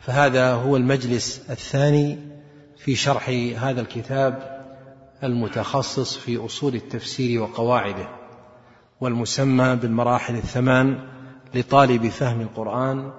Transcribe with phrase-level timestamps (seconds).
[0.00, 2.18] فهذا هو المجلس الثاني
[2.76, 3.28] في شرح
[3.58, 4.62] هذا الكتاب
[5.22, 8.08] المتخصص في أصول التفسير وقواعده
[9.00, 11.08] والمسمى بالمراحل الثمان
[11.54, 13.12] لطالب فهم القرآن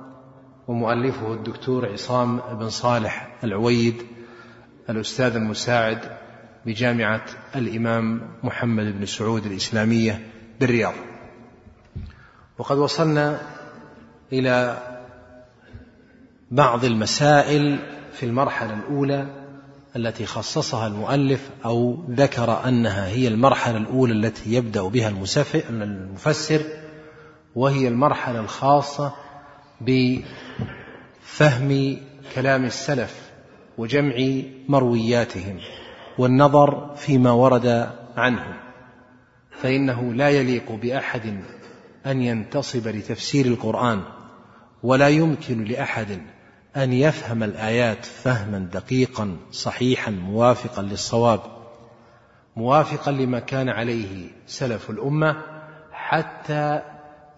[0.68, 3.96] ومؤلفه الدكتور عصام بن صالح العويد
[4.90, 6.00] الأستاذ المساعد
[6.66, 10.28] بجامعة الإمام محمد بن سعود الإسلامية
[10.60, 10.94] بالرياض.
[12.58, 13.42] وقد وصلنا
[14.34, 14.78] إلى
[16.54, 17.80] بعض المسائل
[18.14, 19.28] في المرحلة الأولى
[19.96, 25.14] التي خصصها المؤلف أو ذكر أنها هي المرحلة الأولى التي يبدأ بها
[25.70, 26.62] المفسر
[27.56, 29.14] وهي المرحلة الخاصة
[29.82, 30.28] بفهم
[32.36, 33.32] كلام السلف
[33.78, 34.16] وجمع
[34.68, 35.60] مروياتهم
[36.18, 38.54] والنظر فيما ورد عنهم
[39.52, 41.44] فإنه لا يليق بأحد
[42.06, 44.02] أن ينتصب لتفسير القرآن
[44.84, 46.22] ولا يمكن لأحد
[46.78, 51.40] أن يفهم الآيات فهما دقيقا صحيحا موافقا للصواب
[52.56, 55.36] موافقا لما كان عليه سلف الأمة
[55.92, 56.82] حتى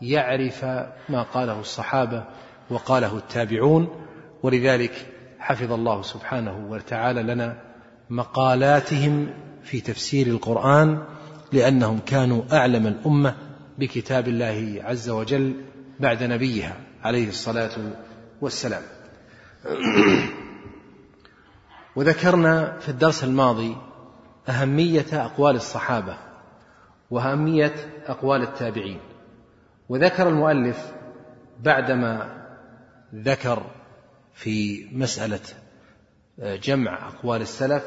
[0.01, 0.65] يعرف
[1.09, 2.23] ما قاله الصحابة
[2.69, 4.05] وقاله التابعون.
[4.43, 5.07] ولذلك
[5.39, 7.61] حفظ الله سبحانه وتعالى لنا
[8.09, 11.03] مقالاتهم في تفسير القرآن
[11.51, 13.35] لأنهم كانوا أعلم الأمة
[13.77, 15.53] بكتاب الله عز وجل
[15.99, 17.71] بعد نبيها عليه الصلاة
[18.41, 18.81] والسلام.
[21.95, 23.77] وذكرنا في الدرس الماضي
[24.49, 26.17] أهمية أقوال الصحابة
[27.11, 27.73] وأهمية
[28.07, 28.99] أقوال التابعين.
[29.89, 30.91] وذكر المؤلف
[31.59, 32.45] بعدما
[33.15, 33.63] ذكر
[34.33, 35.39] في مسألة
[36.39, 37.83] جمع أقوال السلف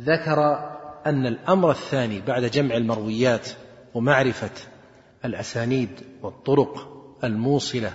[0.00, 0.70] ذكر
[1.06, 3.48] أن الأمر الثاني بعد جمع المرويات
[3.94, 4.50] ومعرفة
[5.24, 5.90] الأسانيد
[6.22, 6.88] والطرق
[7.24, 7.92] الموصلة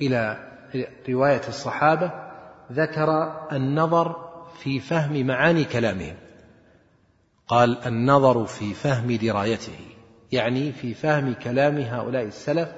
[0.00, 0.50] إلى
[1.08, 2.29] رواية الصحابة
[2.72, 4.16] ذكر النظر
[4.58, 6.16] في فهم معاني كلامهم.
[7.48, 9.78] قال النظر في فهم درايته
[10.32, 12.68] يعني في فهم كلام هؤلاء السلف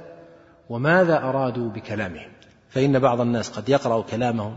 [0.69, 2.33] وماذا أرادوا بكلامهم.
[2.69, 4.57] فإن بعض الناس قد يقرأ كلامهم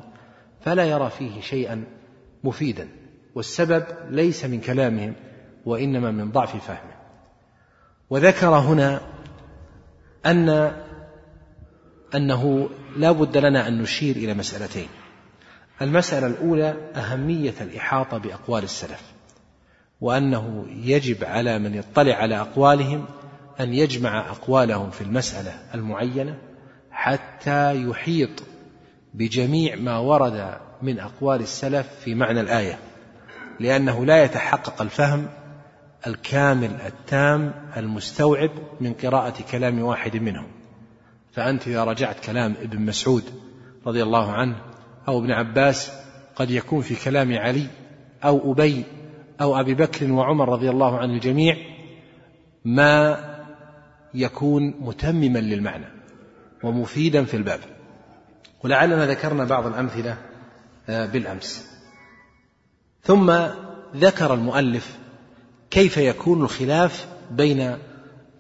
[0.62, 1.84] فلا يرى فيه شيئا
[2.44, 2.90] مفيدا
[3.36, 5.16] والسبب ليس من كلامهم
[5.66, 6.96] وإنما من ضعف فهمه.
[8.10, 9.02] وذكر هنا
[10.26, 10.72] ان
[12.16, 14.88] أنه لا بد لنا أن نشير إلى مسألتين.
[15.82, 19.02] المسألة الأولى أهمية الإحاطة بأقوال السلف
[20.02, 23.06] وأنه يجب على من يطلع على أقوالهم
[23.60, 26.38] أن يجمع أقوالهم في المسألة المعينة
[26.92, 28.44] حتى يحيط
[29.14, 32.80] بجميع ما ورد من أقوال السلف في معنى الآية
[33.60, 35.28] لأنه لا يتحقق الفهم
[36.08, 40.48] الكامل التام المستوعب من قراءة كلام واحد منهم.
[41.32, 43.24] فأنت إذا رجعت كلام ابن مسعود
[43.86, 44.56] رضي الله عنه
[45.08, 45.92] أو ابن عباس
[46.36, 47.68] قد يكون في كلام علي
[48.24, 48.84] أو أبي
[49.42, 51.58] أو أبي بكر وعمر رضي الله عن الجميع
[52.66, 53.20] ما
[54.14, 55.86] يكون متمما للمعنى
[56.64, 57.60] ومفيدا في الباب.
[58.64, 60.18] ولعلنا ذكرنا بعض الأمثلة
[60.90, 61.66] آه، بالأمس.
[63.04, 63.34] ثم
[63.96, 64.98] ذكر المؤلف
[65.70, 67.78] كيف يكون الخلاف بين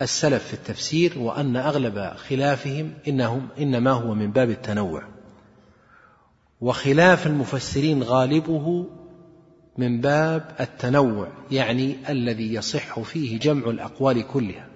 [0.01, 5.14] السلف في التفسير وأن أغلب خلافهم إنهم إنما هو من باب التنوع.
[6.65, 8.85] وخلاف المفسرين غالبه
[9.77, 14.67] من باب التنوع يعني الذي يصح فيه جمع الأقوال كلها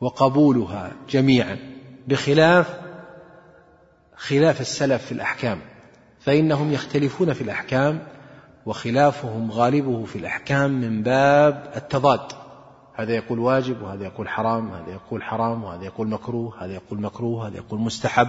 [0.00, 1.56] وقبولها جميعا
[2.08, 2.80] بخلاف
[4.16, 5.58] خلاف السلف في الأحكام
[6.20, 7.98] فإنهم يختلفون في الأحكام
[8.66, 12.32] وخلافهم غالبه في الأحكام من باب التضاد.
[12.94, 17.48] هذا يقول واجب وهذا يقول حرام هذا يقول حرام وهذا يقول مكروه هذا يقول مكروه
[17.48, 18.28] هذا يقول مستحب.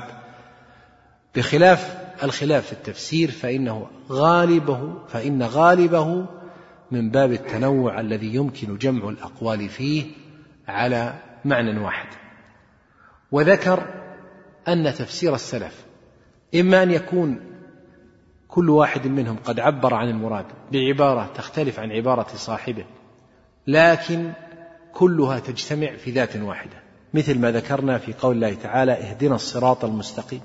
[1.36, 6.26] بخلاف الخلاف في التفسير فإنه غالبه فإن غالبه
[6.92, 10.06] من باب التنوع الذي يمكن جمع الأقوال فيه
[10.68, 11.14] على
[11.46, 12.08] معنى واحد.
[13.31, 13.88] وذكر
[14.68, 15.86] أن تفسير السلف
[16.56, 17.40] إما أن يكون
[18.48, 22.86] كل واحد منهم قد عبر عن المراد بعبارة تختلف عن عبارة صاحبه
[23.68, 24.32] لكن
[24.94, 26.84] كلها تجتمع في ذات واحدة
[27.14, 30.42] مثل ما ذكرنا في قول الله تعالى اهدنا الصراط المستقيم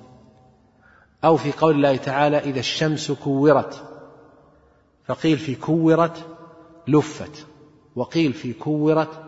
[1.25, 3.83] أو في قول الله تعالى إذا الشمس كورت
[5.07, 6.27] فقيل في كورت
[6.89, 7.47] لفت
[7.97, 9.25] وقيل في كورت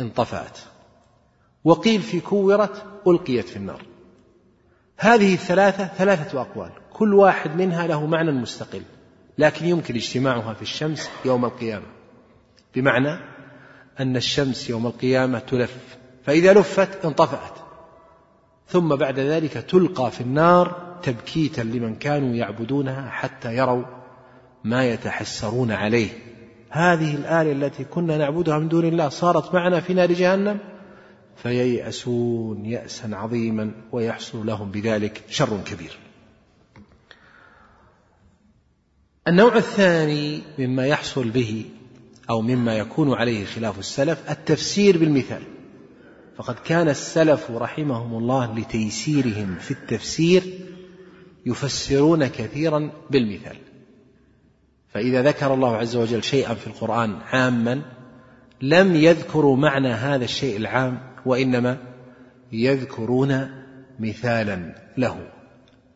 [0.00, 0.58] انطفأت
[1.64, 3.82] وقيل في كورت ألقيت في النار.
[4.96, 8.82] هذه الثلاثة ثلاثة أقوال كل واحد منها له معنى مستقل
[9.38, 11.86] لكن يمكن اجتماعها في الشمس يوم القيامة.
[12.74, 13.18] بمعنى
[14.00, 15.76] أن الشمس يوم القيامة تلف
[16.24, 17.61] فإذا لفت انطفأت.
[18.72, 23.84] ثم بعد ذلك تلقى في النار تبكيتا لمن كانوا يعبدونها حتى يروا
[24.64, 26.08] ما يتحسرون عليه.
[26.70, 30.58] هذه الآلة التي كنا نعبدها من دون الله صارت معنا في نار جهنم؟
[31.36, 35.98] فييأسون يأسا عظيما ويحصل لهم بذلك شر كبير.
[39.28, 41.64] النوع الثاني مما يحصل به
[42.30, 45.42] أو مما يكون عليه خلاف السلف التفسير بالمثال.
[46.36, 50.42] فقد كان السلف رحمهم الله لتيسيرهم في التفسير
[51.46, 53.56] يفسرون كثيرا بالمثال.
[54.88, 57.82] فإذا ذكر الله عز وجل شيئا في القرآن عاما
[58.62, 61.78] لم يذكروا معنى هذا الشيء العام وإنما
[62.52, 63.50] يذكرون
[64.00, 65.28] مثالا له.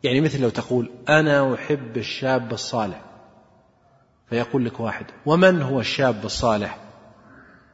[0.03, 3.05] يعني مثل لو تقول أنا أحب الشاب الصالح.
[4.31, 6.86] فيقول لك واحد ومن هو الشاب الصالح؟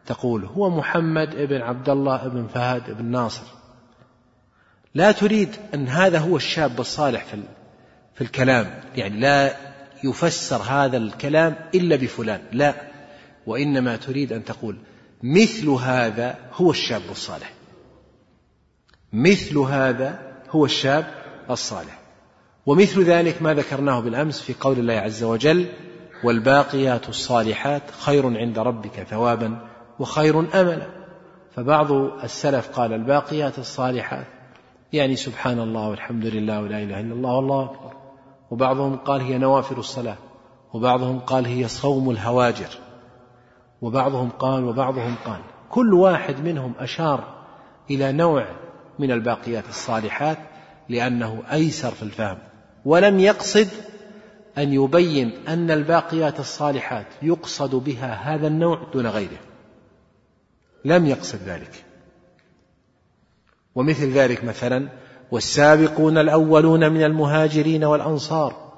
[0.06, 3.46] تقول هو محمد ابن عبد الله ابن فهد ابن ناصر.
[4.94, 7.42] لا تريد أن هذا هو الشاب الصالح في
[8.14, 8.80] في الكلام.
[8.96, 9.56] يعني لا
[10.04, 12.40] يفسر هذا الكلام إلا بفلان.
[12.52, 12.74] لا.
[13.46, 14.76] وإنما تريد أن تقول
[15.22, 17.52] مثل هذا هو الشاب الصالح.
[19.12, 21.06] مثل هذا هو الشاب
[21.50, 21.98] الصالح.
[22.66, 25.66] ومثل ذلك ما ذكرناه بالأمس في قول الله عز وجل
[26.24, 30.86] والباقيات الصالحات خير عند ربك ثوابا وخير املا
[31.56, 31.92] فبعض
[32.24, 34.26] السلف قال الباقيات الصالحات.
[34.92, 37.92] يعني سبحان الله والحمد لله ولا إله إلا الله والله أكبر.
[38.50, 40.16] وبعضهم قال هي نوافل الصلاة.
[40.72, 42.78] وبعضهم قال هي صوم الهواجر.
[43.82, 45.40] وبعضهم قال وبعضهم قال.
[45.70, 47.24] كل واحد منهم أشار
[47.90, 48.46] إلى نوع
[48.98, 50.38] من الباقيات الصالحات
[50.88, 52.38] لأنه أيسر في الفهم.
[52.84, 53.68] ولم يقصد
[54.58, 59.51] أن يبين أن الباقيات الصالحات يقصد بها هذا النوع دون غيره.
[60.84, 61.84] لم يقصد ذلك.
[63.74, 64.88] ومثل ذلك مثلا
[65.30, 68.72] والسابقون الأولون من المهاجرين والأنصار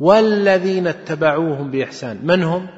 [0.00, 2.26] والذين اتبعوهم بإحسان.
[2.26, 2.68] من هم؟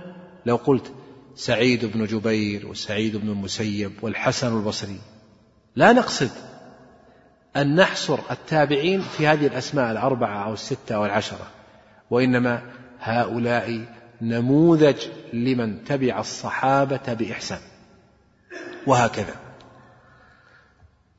[0.47, 0.93] لو قلت
[1.35, 4.99] سعيد بن جبير وسعيد بن المسيب والحسن البصري.
[5.77, 6.31] لا نقصد
[7.57, 11.47] أن نحصر التابعين في هذه الأسماء الأربعة أو الستة أو العشرة
[12.11, 12.63] وإنما
[13.01, 13.85] هؤلاء
[14.23, 14.97] نموذج
[15.33, 17.59] لمن تبع الصحابة بإحسان.
[18.87, 19.35] وهكذا.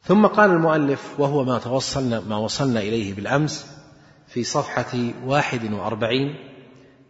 [0.04, 3.68] ثم قال المؤلف وهو ما توصلنا ما وصلنا إليه بالأمس
[4.28, 6.36] في صفحة واحد وأربعين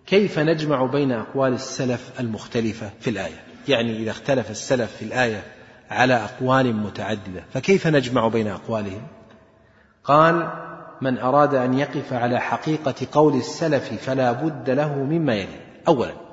[0.07, 5.43] كيف نجمع بين أقوال السلف المختلفة في الآية؟ يعني إذا اختلف السلف في الآية
[5.89, 9.07] على أقوال متعددة فكيف نجمع بين أقوالهم؟
[10.03, 10.49] قال
[11.01, 15.59] من أراد أن يقف على حقيقة قول السلف فلا بد له مما يلي.
[15.87, 16.28] أولا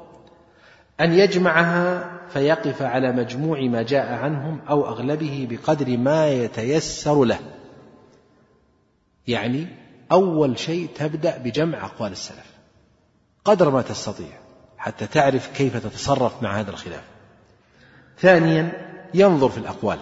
[1.01, 7.39] أن يجمعها فيقف على مجموع ما جاء عنهم أو أغلبه بقدر ما يتيسر له.
[9.29, 9.67] يعني
[10.13, 12.57] أول شيء تبدأ بجمع أقوال السلف.
[13.45, 14.39] قدر ما تستطيع
[14.79, 17.05] حتى تعرف كيف تتصرف مع هذا الخلاف.
[18.19, 18.73] ثانيا
[19.15, 19.99] ينظر في الأقوال.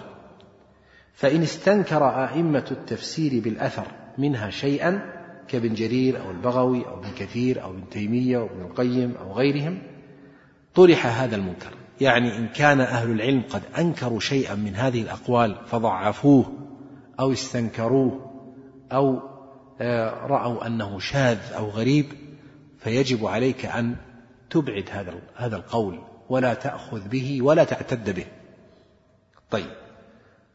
[1.13, 3.87] فإن استنكر أئمة التفسير بالأثر
[4.17, 5.13] منها شيئا
[5.47, 9.81] كابن جرير أو البغوي أو ابن كثير أو ابن تيمية أو ابن القيم أو غيرهم
[10.75, 16.53] طرح هذا المنكر يعني إن كان أهل العلم قد أنكروا شيئا من هذه الأقوال فضعفوه
[17.19, 18.31] أو استنكروه
[18.91, 19.19] أو
[19.81, 22.05] آه، رأوا أنه شاذ أو غريب
[22.79, 23.95] فيجب عليك أن
[24.49, 28.25] تبعد هذا هذا القول ولا تأخذ به ولا تعتد به.
[29.51, 29.71] طيب.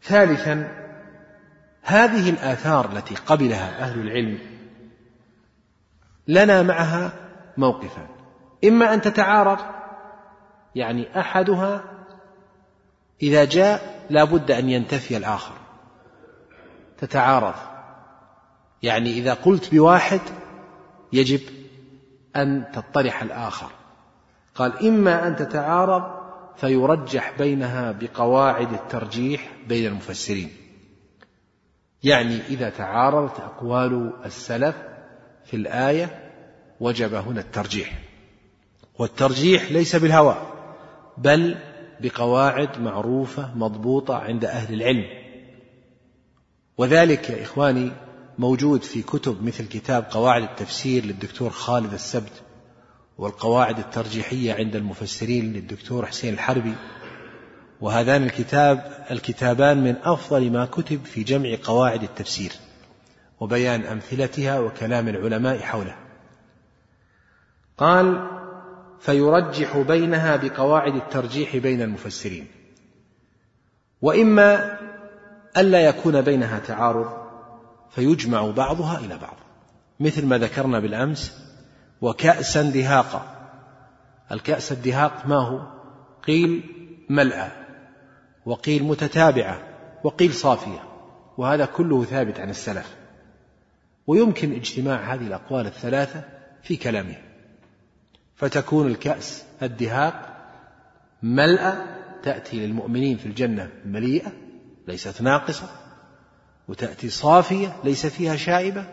[0.02, 0.68] ثالثا
[1.82, 4.38] هذه الآثار التي قبلها أهل العلم
[6.28, 7.12] لنا معها
[7.56, 8.06] موقفان
[8.64, 9.58] إما أن تتعارض
[10.74, 11.84] يعني أحدها
[13.22, 15.54] إذا جاء لا بد أن ينتفي الآخر
[16.98, 17.54] تتعارض.
[18.82, 20.20] يعني إذا قلت بواحد
[21.12, 21.40] يجب
[22.36, 23.70] أن تطرح الآخر.
[24.54, 26.20] قال إما أن تتعارض
[26.56, 30.50] فيرجح بينها بقواعد الترجيح بين المفسرين.
[32.02, 34.76] يعني إذا تعارضت أقوال السلف
[35.44, 36.30] في الآية
[36.80, 37.92] وجب هنا الترجيح.
[38.98, 40.36] والترجيح ليس بالهوى.
[41.16, 41.56] بل
[42.00, 45.04] بقواعد معروفة مضبوطة عند أهل العلم.
[46.78, 47.92] وذلك يا إخواني
[48.38, 52.42] موجود في كتب مثل كتاب قواعد التفسير للدكتور خالد السبت
[53.18, 56.74] والقواعد الترجيحية عند المفسرين للدكتور حسين الحربي.
[57.80, 62.52] وهذان الكتاب الكتابان من أفضل ما كتب في جمع قواعد التفسير
[63.40, 65.98] وبيان أمثلتها وكلام العلماء حولها
[67.78, 68.39] قال
[69.00, 72.46] فيرجح بينها بقواعد الترجيح بين المفسرين.
[74.02, 74.78] وإما
[75.56, 77.20] ألا يكون بينها تعارض
[77.90, 79.36] فيجمع بعضها إلى بعض.
[80.00, 81.40] مثل ما ذكرنا بالأمس
[82.00, 83.40] وكأسا دهاقا
[84.32, 85.60] الكأس الدهاق ما هو؟
[86.26, 86.62] قيل
[87.10, 87.50] ملأى
[88.46, 89.62] وقيل متتابعة
[90.04, 90.84] وقيل صافية
[91.36, 92.96] وهذا كله ثابت عن السلف.
[94.06, 96.24] ويمكن اجتماع هذه الأقوال الثلاثة
[96.62, 97.29] في كلامه.
[98.40, 100.36] فتكون الكأس الدهاق
[101.22, 101.72] ملأى
[102.22, 104.32] تأتي للمؤمنين في الجنة مليئة
[104.88, 105.68] ليست ناقصة
[106.68, 108.84] وتأتي صافية ليس فيها شائبة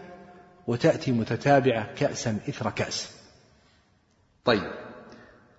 [0.67, 3.17] وتأتي متتابعة كأسا إثر كأس.
[4.45, 4.71] طيب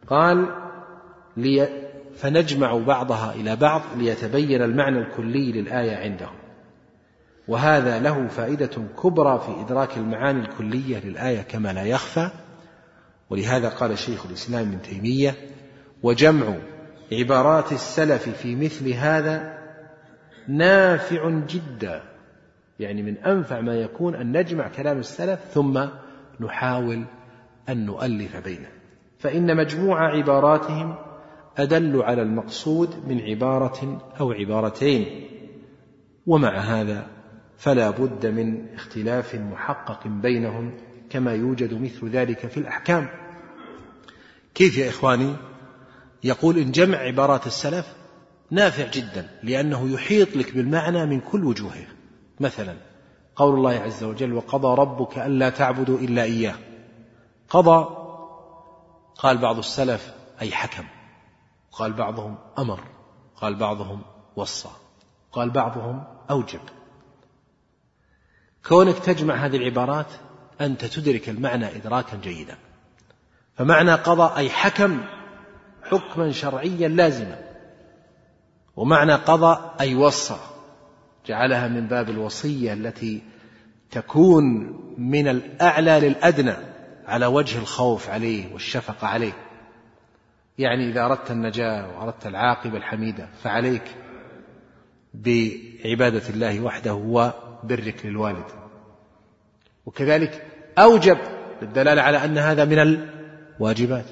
[0.07, 0.49] قال
[1.37, 1.69] لي
[2.17, 6.39] فنجمع بعضها إلى بعض ليتبين المعنى الكلي للآية عندهم.
[7.49, 12.31] وهذا له فائدة كبرى في إدراك المعاني الكلية للآية كما لا يخفى.
[13.31, 15.35] ولهذا قال شيخ الإسلام ابن تيمية
[16.03, 16.57] وجمع
[17.13, 19.59] عبارات السلف في مثل هذا
[20.49, 22.03] نافع جدا
[22.81, 25.87] يعني من أنفع ما يكون أن نجمع كلام السلف ثم
[26.41, 27.05] نحاول
[27.69, 28.69] أن نؤلف بينه.
[29.19, 30.95] فإن مجموع عباراتهم
[31.59, 35.29] أدل على المقصود من عبارة أو عبارتين
[36.27, 37.07] ومع هذا
[37.57, 40.77] فلا بد من اختلاف محقق بينهم
[41.11, 43.09] كما يوجد مثل ذلك في الأحكام.
[44.55, 45.37] كيف يا إخواني؟
[46.25, 47.87] يقول إن جمع عبارات السلف
[48.51, 51.87] نافع جدا لأنه يحيط لك بالمعنى من كل وجوهه.
[52.41, 52.77] مثلا
[53.37, 56.55] قول الله عز وجل وقضى ربك ألا تعبدوا إلا إياه
[57.49, 57.89] قضى
[59.19, 60.85] قال بعض السلف أي حكم
[61.73, 62.81] قال بعضهم أمر
[63.37, 64.03] قال بعضهم
[64.37, 64.69] وصى
[65.33, 66.61] قال بعضهم أوجب
[68.69, 70.13] كونك تجمع هذه العبارات
[70.61, 72.57] أنت تدرك المعنى إدراكا جيدا.
[73.55, 75.01] فمعنى قضى أي حكم
[75.83, 77.39] حكما شرعيا لازما.
[78.77, 80.37] ومعنى قضى أي وصى
[81.27, 83.23] جعلها من باب الوصية التي
[83.91, 84.45] تكون
[84.99, 86.55] من الأعلى للأدنى
[87.07, 89.33] على وجه الخوف عليه والشفقة عليه.
[90.59, 93.95] يعني إذا أردت النجاة وأردت العاقبة الحميدة فعليك
[95.15, 98.45] بعبادة الله وحده وبرك للوالد
[99.87, 100.47] وكذلك
[100.83, 101.19] أوجب
[101.63, 104.05] للدلالة على أن هذا من الواجبات.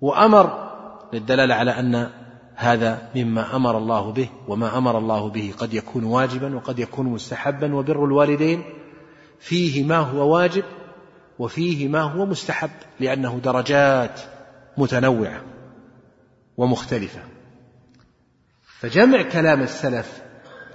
[0.00, 0.70] وأمر
[1.12, 2.10] للدلالة على أن
[2.54, 7.74] هذا مما أمر الله به وما أمر الله به قد يكون واجبا وقد يكون مستحبا
[7.74, 8.64] وبر الوالدين
[9.38, 10.64] فيه ما هو واجب
[11.38, 14.20] وفيه ما هو مستحب لأنه درجات
[14.76, 15.42] متنوعة
[16.56, 17.20] ومختلفة.
[18.80, 20.22] فجمع كلام السلف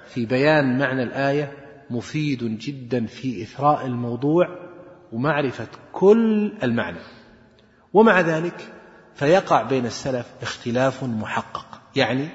[0.08, 1.59] في بيان معنى الآية
[1.90, 4.48] مفيد جدا في إثراء الموضوع
[5.12, 7.00] ومعرفة كل المعنى.
[7.94, 8.74] ومع ذلك
[9.16, 12.30] فيقع بين السلف اختلاف محقق يعني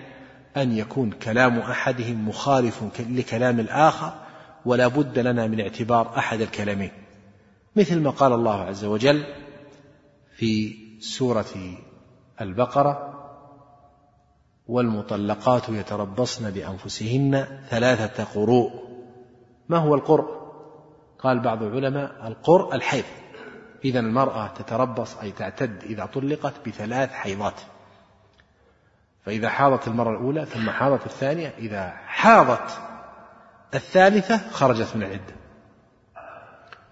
[0.57, 4.13] أن يكون كلام أحدهم مخالف لكلام الآخر
[4.65, 6.91] ولا بد لنا من اعتبار أحد الكلامين
[7.77, 9.25] مثل ما قال الله عز وجل
[10.37, 11.79] في سورة
[12.41, 13.15] البقرة
[14.67, 18.94] والمطلقات يتربصن بأنفسهن ثلاثة قروء
[19.69, 20.45] ما هو القرء؟
[21.19, 23.05] قال بعض العلماء القرء الحيض.
[23.85, 27.61] إذا المرأة تتربص أي تعتد إذا طلقت بثلاث حيضات.
[29.27, 32.79] فإذا حاضت المرة الأولى ثم حاضت الثانية إذا حاضت
[33.75, 35.35] الثالثة خرجت من العدة.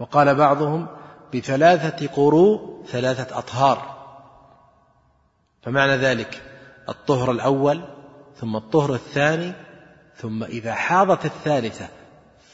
[0.00, 0.87] وقال بعضهم
[1.35, 3.93] بثلاثة قروء ثلاثة أطهار.
[5.62, 6.43] فمعنى ذلك
[6.88, 7.85] الطهر الأول
[8.37, 9.52] ثم الطهر الثاني
[10.17, 11.88] ثم إذا حاضت الثالثة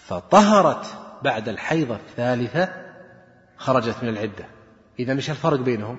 [0.08, 0.86] فطهرت
[1.22, 2.68] بعد الحيضة الثالثة
[3.56, 4.44] خرجت من العدة.
[4.98, 5.98] إذا مش الفرق بينهم؟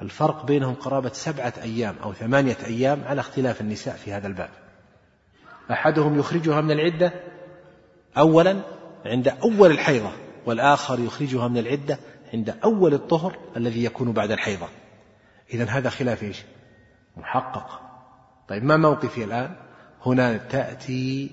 [0.00, 4.48] الفرق بينهم قرابة سبعة أيام أو ثمانية أيام على اختلاف النساء في هذا الباب.
[5.70, 7.12] أحدهم يخرجها من العدة
[8.18, 8.60] أولا
[9.06, 10.10] عند أول الحيضة
[10.46, 11.98] والآخر يخرجها من العدة
[12.34, 14.68] عند أول الطهر الذي يكون بعد الحيضة.
[15.54, 16.42] إذا هذا خلاف إيش؟
[17.16, 17.80] محقق.
[18.48, 19.56] طيب ما موقفي الآن؟
[20.06, 21.30] هنا تأتي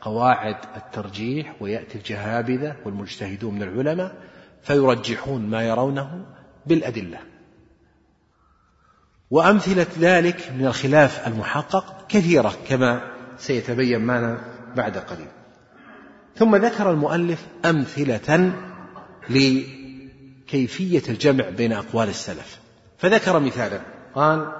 [0.00, 4.14] قواعد الترجيح ويأتي الجهابذة والمجتهدون من العلماء
[4.62, 6.26] فيرجحون ما يرونه
[6.66, 7.18] بالأدلة.
[9.30, 14.38] وأمثلة ذلك من الخلاف المحقق كثيرة كما سيتبين معنا
[14.76, 15.28] بعد قليل.
[16.36, 18.52] ثم ذكر المؤلف أمثلة
[19.30, 22.60] لكيفية الجمع بين أقوال السلف.
[22.98, 23.80] فذكر مثالا
[24.14, 24.52] قال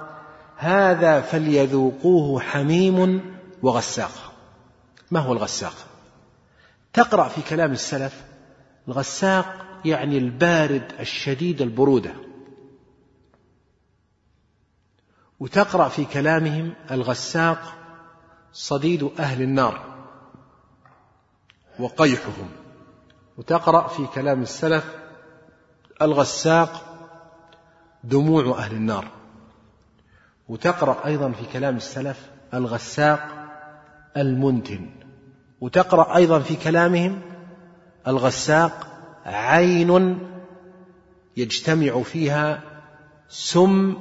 [0.57, 3.21] هذا فليذوقوه حميم
[3.61, 4.30] وغساق
[5.11, 5.73] ما هو الغساق؟
[6.93, 8.23] تقرأ في كلام السلف
[8.87, 12.13] الغساق يعني البارد الشديد البرودة.
[15.39, 17.77] وتقرأ في كلامهم الغساق
[18.53, 20.05] صديد أهل النار
[21.79, 22.49] وقيحهم.
[23.37, 24.95] وتقرأ في كلام السلف
[26.01, 26.97] الغساق
[28.03, 29.07] دموع أهل النار.
[30.49, 33.27] وتقرأ أيضا في كلام السلف الغساق
[34.17, 35.00] المنتن.
[35.61, 37.21] وتقرأ أيضا في كلامهم
[38.07, 38.87] الغساق
[39.25, 40.19] عين
[41.37, 42.63] يجتمع فيها
[43.29, 43.97] سم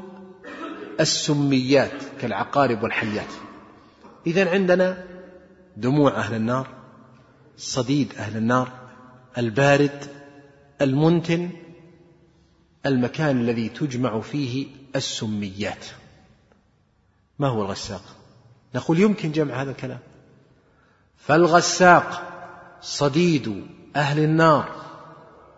[1.00, 3.33] السميات كالعقارب والحيات.
[4.26, 5.05] إذا عندنا
[5.76, 6.67] دموع أهل النار
[7.57, 8.73] صديد أهل النار
[9.38, 10.07] البارد
[10.81, 11.50] المنتن
[12.87, 15.85] المكان الذي تجمع فيه السميات.
[17.38, 18.02] ما هو الغساق؟
[18.75, 19.99] نقول يمكن جمع هذا الكلام.
[21.20, 22.22] فالغساق
[22.80, 24.68] صديد أهل النار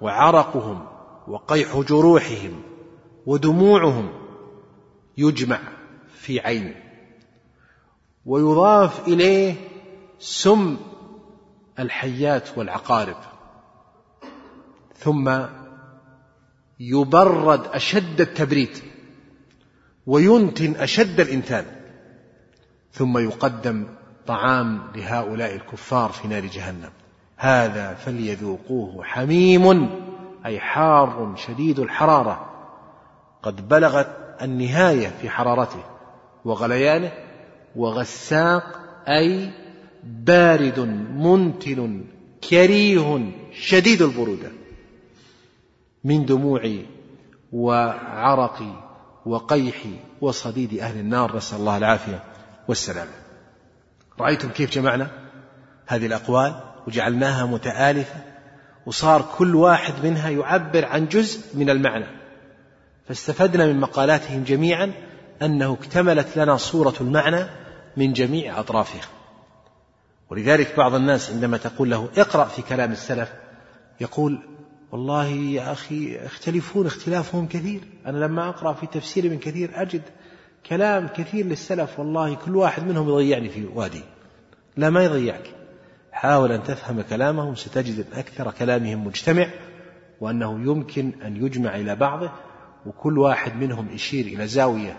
[0.00, 0.86] وعرقهم
[1.28, 2.62] وقيح جروحهم
[3.26, 4.12] ودموعهم
[5.18, 5.58] يجمع
[6.14, 6.74] في عين
[8.26, 9.54] ويضاف إليه
[10.18, 10.76] سم
[11.78, 13.16] الحيات والعقارب
[14.96, 15.40] ثم
[16.80, 18.78] يبرد أشد التبريد
[20.06, 21.66] وينتن أشد الإنتان
[22.92, 23.86] ثم يقدم
[24.26, 26.90] طعام لهؤلاء الكفار في نار جهنم.
[27.36, 29.90] هذا فليذوقوه حميم
[30.46, 32.50] أي حار شديد الحرارة.
[33.42, 35.84] قد بلغت النهاية في حرارته
[36.44, 37.12] وغليانه
[37.76, 39.50] وغساق أي
[40.04, 40.80] بارد
[41.14, 42.04] منتن
[42.50, 44.50] كريه شديد البرودة.
[46.04, 46.72] من دموع
[47.52, 48.62] وعرق
[49.26, 49.76] وقيح
[50.20, 52.22] وصديد أهل النار نسأل الله العافية
[52.68, 53.08] والسلام
[54.22, 55.10] رأيتم كيف جمعنا
[55.86, 56.54] هذه الأقوال؟
[56.86, 58.16] وجعلناها متآلفة
[58.86, 62.06] وصار كل واحد منها يعبر عن جزء من المعنى.
[63.08, 64.92] فاستفدنا من مقالاتهم جميعا
[65.42, 67.46] أنه اكتملت لنا صورة المعنى
[67.96, 69.08] من جميع أطرافها.
[70.30, 73.32] ولذلك بعض الناس عندما تقول له اقرأ في كلام السلف
[74.00, 74.38] يقول
[74.92, 77.80] والله يا أخي يختلفون اختلافهم كثير.
[78.06, 80.02] أنا لما أقرأ في تفسير من كثير أجد
[80.66, 84.02] كلام كثير للسلف والله كل واحد منهم يضيعني في وادي.
[84.76, 85.54] لا ما يضيعك.
[86.12, 89.46] حاول أن تفهم كلامهم ستجد أن أكثر كلامهم مجتمع
[90.20, 92.30] وأنه يمكن أن يجمع إلى بعضه
[92.86, 94.98] وكل واحد منهم يشير إلى زاوية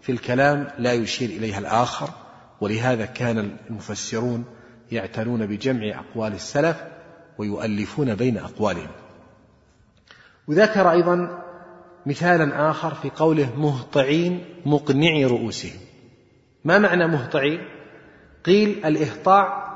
[0.00, 2.10] في الكلام لا يشير إليها الآخر.
[2.60, 4.44] ولهذا كان المفسرون
[4.92, 6.84] يعتنون بجمع أقوال السلف
[7.38, 8.90] ويؤلفون بين أقوالهم.
[10.48, 11.42] وذكر أيضا
[12.06, 15.80] مثالا آخر في قوله مهطعين مقنعي رؤوسهم.
[16.64, 17.60] ما معنى مهطعين؟
[18.44, 19.70] قيل الإهطاع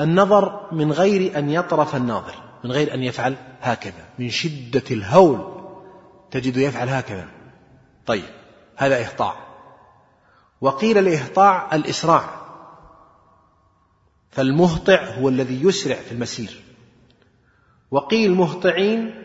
[0.00, 5.56] النظر من غير أن يطرف الناظر من غير أن يفعل هكذا من شدة الهول
[6.30, 7.28] تجد يفعل هكذا.
[8.06, 8.24] طيب
[8.76, 9.34] هذا إهطاع.
[10.60, 12.24] وقيل الإهطاع الإسراع
[14.30, 16.62] فالمهطع هو الذي يسرع في المسير.
[17.90, 19.22] وقيل مهطعين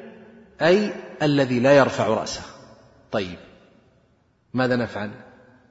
[0.61, 2.41] أي الذي لا يرفع رأسه.
[3.11, 3.39] طيب
[4.53, 5.11] ماذا نفعل؟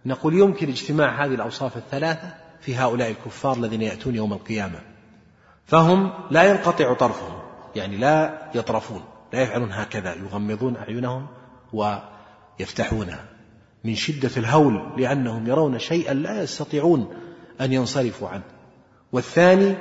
[0.06, 4.80] نقول يمكن اجتماع هذه الأوصاف الثلاثة في هؤلاء الكفار الذين يأتون يوم القيامة.
[5.66, 7.38] فهم لا ينقطع طرفهم
[7.76, 11.26] يعني لا يطرفون لا يفعلون هكذا يغمضون أعينهم
[11.72, 13.24] ويفتحونها.
[13.84, 17.14] من شدة الهول لأنهم يرون شيئا لا يستطيعون
[17.60, 18.42] أن ينصرفوا عنه.
[19.12, 19.76] والثاني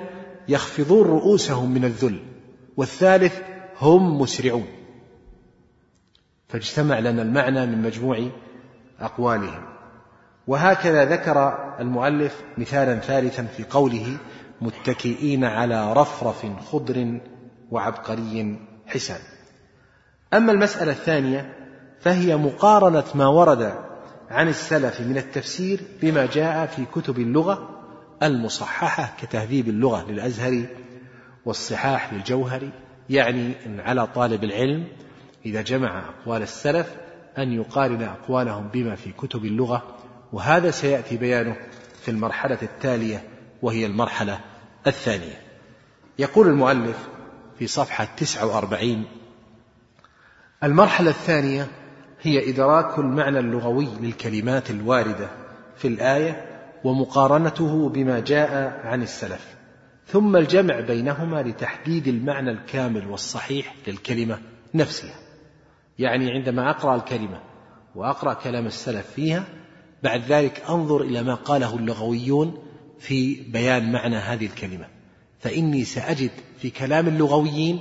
[0.47, 2.19] يخفضون رؤوسهم من الذل
[2.77, 3.41] والثالث
[3.81, 4.67] هم مسرعون.
[6.47, 8.29] فاجتمع لنا المعنى من مجموع
[8.99, 9.65] أقوالهم.
[10.47, 14.17] وهكذا ذكر المؤلف مثالا ثالثا في قوله
[14.61, 17.19] متكئين على رفرف خضر
[17.71, 19.19] وعبقري حسان
[20.33, 21.55] أما المسألة الثانية
[21.99, 23.73] فهي مقارنة ما ورد
[24.29, 27.69] عن السلف من التفسير بما جاء في كتب اللغة
[28.23, 30.65] المصححة كتهذيب اللغة للأزهري
[31.45, 32.69] والصحاح للجوهري
[33.09, 34.87] يعني أن على طالب العلم
[35.45, 36.95] إذا جمع أقوال السلف
[37.37, 39.98] أن يقارن أقوالهم بما في كتب اللغة
[40.33, 41.55] وهذا سيأتي بيانه
[42.01, 43.23] في المرحلة التالية
[43.61, 44.39] وهي المرحلة
[44.87, 45.41] الثانية.
[46.19, 47.09] يقول المؤلف
[47.59, 49.05] في صفحة 49
[50.63, 51.67] المرحلة الثانية
[52.21, 55.29] هي إدراك المعنى اللغوي للكلمات الواردة
[55.77, 56.45] في الآية
[56.83, 59.55] ومقارنته بما جاء عن السلف.
[60.07, 64.39] ثم الجمع بينهما لتحديد المعنى الكامل والصحيح للكلمة
[64.73, 65.15] نفسها.
[65.99, 67.41] يعني عندما أقرأ الكلمة
[67.95, 69.45] وأقرأ كلام السلف فيها
[70.03, 72.63] بعد ذلك أنظر إلى ما قاله اللغويون
[72.99, 74.87] في بيان معنى هذه الكلمة.
[75.39, 76.31] فإني سأجد
[76.61, 77.79] في كلام اللغويين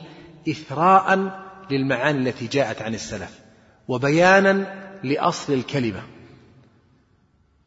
[0.48, 1.38] إثراء
[1.70, 3.40] للمعاني التي جاءت عن السلف
[3.88, 6.02] وبيانا لأصل الكلمة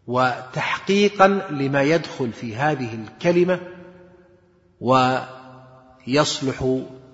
[0.08, 3.60] وتحقيقا لما يدخل في هذه الكلمة
[6.08, 6.62] ويصلح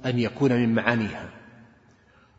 [0.05, 1.29] أن يكون من معانيها.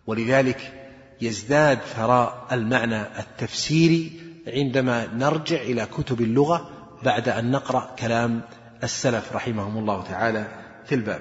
[0.07, 0.73] ولذلك
[1.21, 6.71] يزداد ثراء المعنى التفسيري عندما نرجع إلى كتب اللغة
[7.03, 8.43] بعد أن نقرأ كلام
[8.83, 10.47] السلف رحمهم الله تعالى
[10.85, 11.21] في الباب.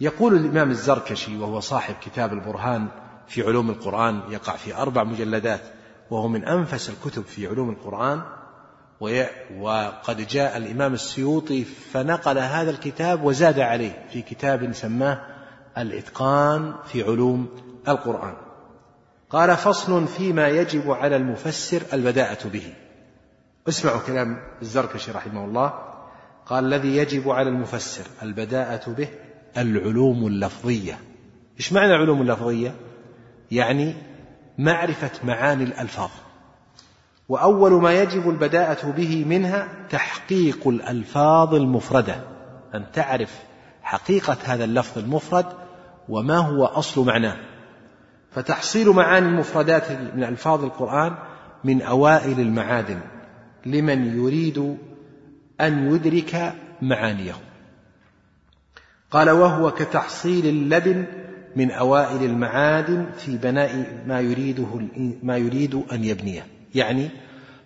[0.00, 2.88] يقول الإمام الزركشي وهو صاحب كتاب البرهان
[3.28, 5.60] في علوم القرآن يقع في أربع مجلدات
[6.10, 8.22] وهو من أنفس الكتب في علوم القرآن
[9.60, 15.20] وقد جاء الإمام السيوطي فنقل هذا الكتاب وزاد عليه في كتاب سماه
[15.78, 17.48] الإتقان في علوم
[17.88, 18.34] القرآن.
[19.34, 22.72] قال فصل فيما يجب على المفسر البداءة به.
[23.68, 25.72] اسمعوا كلام الزركشي رحمه الله.
[26.46, 29.08] قال الذي يجب على المفسر البداءة به
[29.56, 30.98] العلوم اللفظية.
[31.58, 32.74] إيش معنى العلوم اللفظية؟
[33.50, 33.94] يعني
[34.58, 36.10] معرفة معاني الألفاظ.
[37.28, 42.16] وأول ما يجب البداءة به منها تحقيق الألفاظ المفردة
[42.74, 43.38] أن تعرف
[43.82, 45.46] حقيقة هذا اللفظ المفرد
[46.08, 47.53] وما هو أصل معناه.
[48.34, 51.14] فتحصيل معاني المفردات من ألفاظ القرآن
[51.64, 53.00] من أوائل المعادن
[53.66, 54.76] لمن يريد
[55.60, 57.34] أن يدرك معانيه.
[59.10, 61.04] قال وهو كتحصيل اللبن
[61.56, 64.80] من أوائل المعادن في بناء ما يريده
[65.22, 66.46] ما يريد أن يبنيه.
[66.74, 67.10] يعني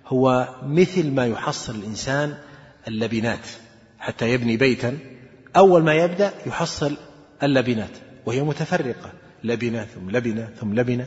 [0.07, 2.35] هو مثل ما يحصل الإنسان
[2.89, 3.49] اللبنات
[3.99, 4.99] حتى يبني بيتا.
[5.57, 6.97] أول ما يبدأ يحصل
[7.43, 7.91] اللبنات
[8.27, 9.13] وهي متفرقة.
[9.45, 11.07] لبنة ثم لبنة ثم لبنة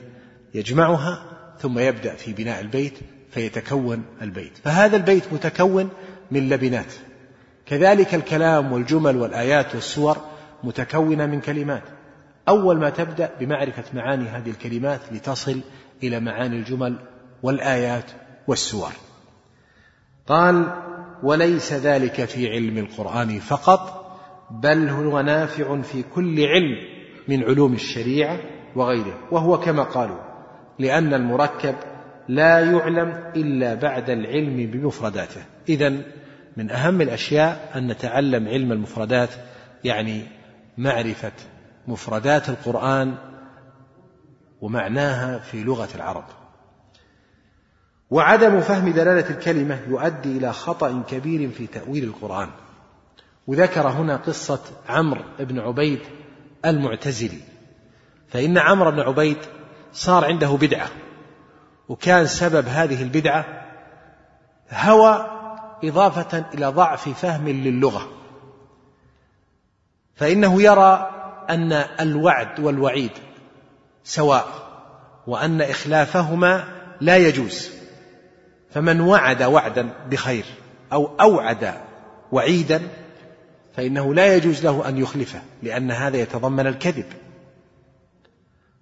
[0.53, 1.25] يجمعها
[1.59, 2.99] ثم يبدأ في بناء البيت
[3.31, 4.57] فيتكون البيت.
[4.63, 5.89] فهذا البيت متكون
[6.31, 6.93] من لبنات.
[7.65, 10.17] كذلك الكلام والجمل والآيات والسور
[10.63, 11.83] متكونة من كلمات.
[12.47, 15.61] أول ما تبدأ بمعرفة معاني هذه الكلمات لتصل
[16.03, 16.95] إلى معاني الجمل
[17.43, 18.11] والآيات
[18.47, 18.91] والسور.
[20.27, 20.75] قال
[21.23, 24.01] وليس ذلك في علم القرآن فقط
[24.51, 26.90] بل هو نافع في كل علم
[27.27, 28.39] من علوم الشريعة
[28.75, 30.19] وغيره وهو كما قالوا
[30.79, 31.75] لأن المركب
[32.27, 35.41] لا يعلم إلا بعد العلم بمفرداته.
[35.69, 35.93] إذا
[36.57, 39.29] من أهم الأشياء أن نتعلم علم المفردات
[39.83, 40.25] يعني
[40.77, 41.31] معرفة
[41.87, 43.15] مفردات القرآن
[44.61, 46.25] ومعناها في لغة العرب.
[48.11, 52.49] وعدم فهم دلالة الكلمة يؤدي إلى خطأ كبير في تأويل القرآن.
[53.47, 55.99] وذكر هنا قصة عمرو بن عبيد
[56.65, 57.39] المعتزلي
[58.29, 59.37] فإن عمرو بن عبيد
[59.93, 60.87] صار عنده بدعة
[61.89, 63.45] وكان سبب هذه البدعة
[64.71, 65.27] هوى
[65.83, 68.09] إضافة إلى ضعف فهم للغة.
[70.15, 71.09] فإنه يرى
[71.49, 73.11] أن الوعد والوعيد
[74.03, 74.47] سواء
[75.27, 76.63] وأن إخلافهما
[77.01, 77.69] لا يجوز.
[78.71, 80.45] فمن وعد وعدا بخير
[80.93, 81.73] أو أوعد
[82.31, 82.81] وعيدا
[83.75, 87.05] فإنه لا يجوز له أن يخلفه لأن هذا يتضمن الكذب.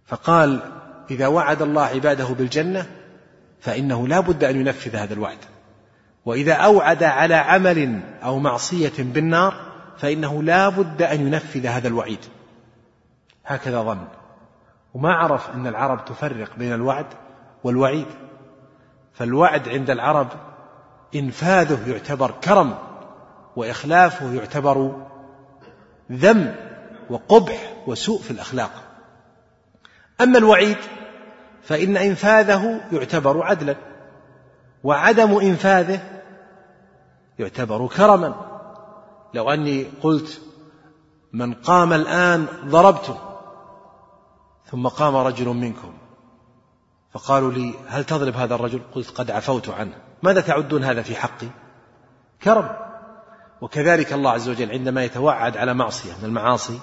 [0.05, 0.59] فقال
[1.11, 2.85] إذا وعد الله عباده بالجنة
[3.59, 5.37] فإنه لا بد أن ينفذ هذا الوعد.
[6.25, 9.53] وإذا أوعد على عمل أو معصية بالنار
[9.97, 12.19] فإنه لا بد أن ينفذ هذا الوعيد.
[13.45, 14.07] هكذا ظن.
[14.93, 17.05] وما عرف أن العرب تفرق بين الوعد
[17.63, 18.07] والوعيد.
[19.13, 20.27] فالوعد عند العرب
[21.15, 22.75] إنفاذه يعتبر كرم.
[23.59, 25.05] وإخلافه يعتبر
[26.11, 26.55] ذم
[27.09, 28.71] وقبح وسوء في الأخلاق.
[30.21, 30.77] أما الوعيد
[31.63, 33.75] فإن إنفاذه يعتبر عدلا
[34.83, 35.99] وعدم إنفاذه
[37.39, 38.35] يعتبر كرما.
[39.33, 40.41] لو أني قلت
[41.33, 43.17] من قام الآن ضربته
[44.65, 45.93] ثم قام رجل منكم
[47.11, 49.93] فقالوا لي هل تضرب هذا الرجل؟ قلت قد عفوت عنه.
[50.23, 51.47] ماذا تعدون هذا في حقي؟
[52.43, 52.88] كرم.
[53.61, 56.79] وكذلك الله عز وجل عندما يتوعد على معصية من المعاصي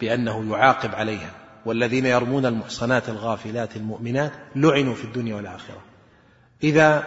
[0.00, 1.30] بأنه يعاقب عليها
[1.66, 5.80] والذين يرمون المحصنات الغافلات المؤمنات لعنوا في الدنيا والآخرة
[6.62, 7.06] إذا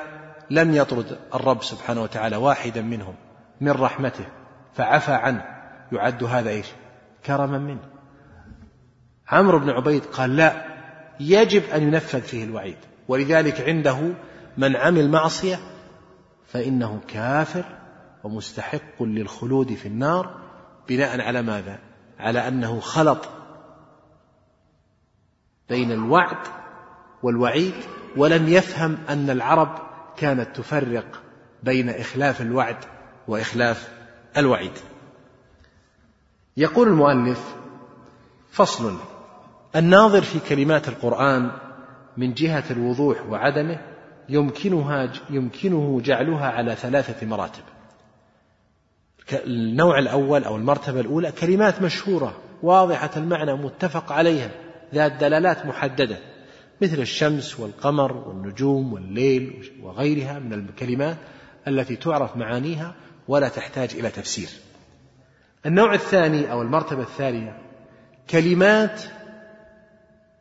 [0.50, 3.16] لم يطرد الرب سبحانه وتعالى واحدا منهم
[3.62, 4.26] من رحمته
[4.74, 5.46] فعفى عنه
[5.92, 6.68] يعد هذا إيش؟
[7.26, 7.84] كرما منه.
[9.28, 10.66] عمرو بن عبيد قال لا
[11.20, 12.78] يجب أن ينفذ فيه الوعيد
[13.08, 14.14] ولذلك عنده
[14.58, 15.60] من عمل معصية
[16.48, 17.66] فإنه كافر
[18.24, 20.38] ومستحق للخلود في النار
[20.90, 21.80] بناء على ماذا
[22.20, 23.30] على أنه خلط
[25.70, 26.48] بين الوعد
[27.24, 27.74] والوعيد
[28.18, 29.80] ولم يفهم أن العرب
[30.18, 31.22] كانت تفرق
[31.64, 32.78] بين إخلاف الوعد
[33.28, 33.90] وإخلاف
[34.38, 34.72] الوعيد
[36.58, 37.56] يقول المؤلف
[38.52, 38.98] فصل
[39.76, 41.52] الناظر في كلمات القرآن
[42.18, 43.80] من جهة الوضوح وعدمه
[44.30, 47.64] يمكنها يمكنه جعلها على ثلاثة مراتب.
[49.34, 54.52] النوع الأول أو المرتبة الأولى كلمات مشهورة واضحة المعنى متفق عليها
[54.94, 56.18] ذات دلالات محددة
[56.82, 61.18] مثل الشمس والقمر والنجوم والليل وغيرها من الكلمات
[61.68, 62.96] التي تعرف معانيها
[63.28, 64.50] ولا تحتاج إلى تفسير.
[65.66, 67.58] النوع الثاني أو المرتبة الثانية
[68.30, 69.02] كلمات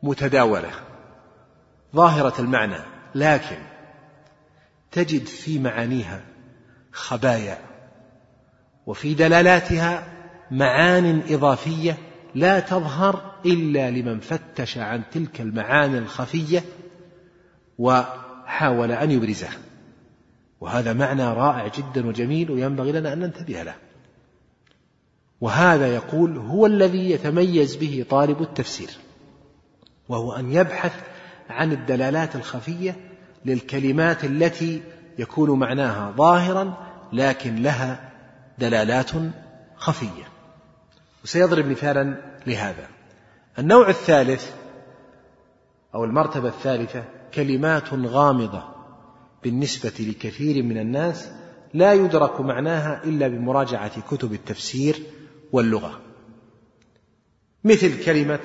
[0.03, 0.71] متداولة
[1.95, 2.79] ظاهرة المعنى
[3.15, 3.57] لكن
[4.91, 6.21] تجد في معانيها
[6.91, 7.66] خبايا
[8.87, 10.07] وفي دلالاتها
[10.51, 11.97] معان إضافية
[12.35, 16.63] لا تظهر إلا لمن فتش عن تلك المعاني الخفية
[17.77, 19.57] وحاول أن يبرزها.
[20.61, 23.75] وهذا معنى رائع جدا وجميل وينبغي لنا أن ننتبه له.
[25.41, 28.89] وهذا يقول هو الذي يتميز به طالب التفسير
[30.09, 30.93] وهو أن يبحث
[31.49, 32.95] عن الدلالات الخفية
[33.45, 34.81] للكلمات التي
[35.19, 36.77] يكون معناها ظاهرا
[37.13, 38.06] لكن لها
[38.57, 39.11] دلالات
[39.75, 40.23] خفية.
[41.23, 42.15] وسيضرب مثالا
[42.47, 42.87] لهذا.
[43.59, 44.51] النوع الثالث
[45.95, 48.63] أو المرتبة الثالثة كلمات غامضة
[49.43, 51.31] بالنسبة لكثير من الناس
[51.73, 54.95] لا يدرك معناها إلا بمراجعة كتب التفسير
[55.51, 55.99] واللغة.
[57.63, 58.39] مثل كلمة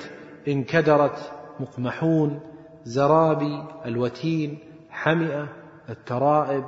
[0.47, 2.39] انكدرت مقمحون
[2.85, 4.57] زرابي الوتين
[4.89, 5.47] حمئة
[5.89, 6.65] الترائب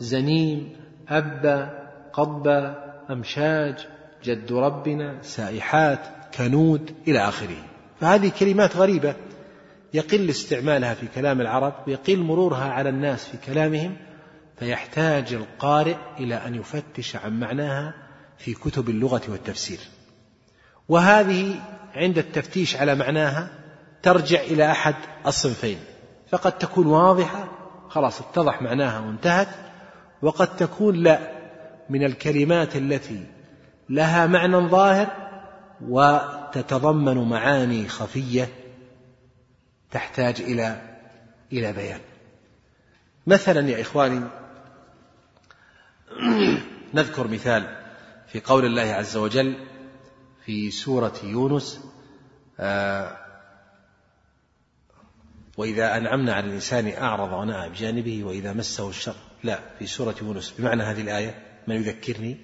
[0.00, 0.76] زنيم
[1.08, 3.86] أبا قضبا أمشاج
[4.24, 6.00] جد ربنا سائحات
[6.36, 7.64] كنود إلى آخره.
[8.00, 9.14] فهذه كلمات غريبة
[9.94, 13.96] يقل استعمالها في كلام العرب ويقل مرورها على الناس في كلامهم
[14.58, 17.94] فيحتاج القارئ إلى أن يفتش عن معناها
[18.38, 19.78] في كتب اللغة والتفسير.
[20.88, 21.54] وهذه
[21.94, 23.48] عند التفتيش على معناها
[24.02, 24.94] ترجع إلى أحد
[25.26, 25.78] الصنفين.
[26.30, 27.48] فقد تكون واضحة
[27.88, 29.48] خلاص اتضح معناها وانتهت
[30.22, 31.41] وقد تكون لا.
[31.90, 33.26] من الكلمات التي
[33.88, 35.06] لها معنى ظاهر
[35.80, 38.48] وتتضمن معاني خفية
[39.90, 40.98] تحتاج إلى
[41.52, 42.00] إلى بيان.
[43.26, 44.24] مثلا يا إخواني
[46.94, 47.76] نذكر مثال
[48.28, 49.56] في قول الله عز وجل
[50.44, 51.80] في سورة يونس
[52.60, 53.16] آه
[55.56, 59.14] وإذا أنعمنا على الإنسان أعرض ونأى بجانبه وإذا مسه الشر.
[59.44, 60.54] لا في سورة يونس.
[60.58, 62.36] بمعنى هذه الآية من يذكرني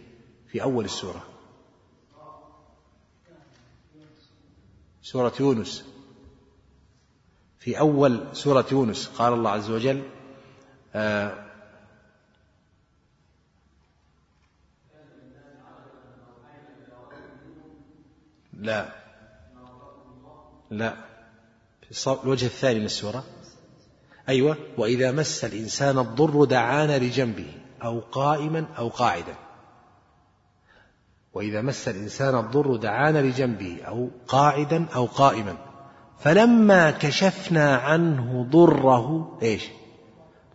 [0.48, 1.22] في أول السورة.
[5.02, 5.84] سورة يونس.
[7.58, 9.06] في أول سورة يونس.
[9.08, 10.02] قال الله عز وجل
[10.94, 11.44] آه
[18.58, 18.92] لا
[20.70, 20.96] لا
[21.90, 23.24] في الوجه الثاني من السورة.
[24.28, 24.56] أيوة.
[24.78, 27.57] وإذا مس الإنسان الضر دعانا لجنبه.
[27.82, 29.34] أو قائما أو قاعدا
[31.32, 35.56] وإذا مس الإنسان الضر دعانا لجنبه أو قاعدا أو قائما
[36.18, 39.68] فلما كشفنا عنه ضره إيش؟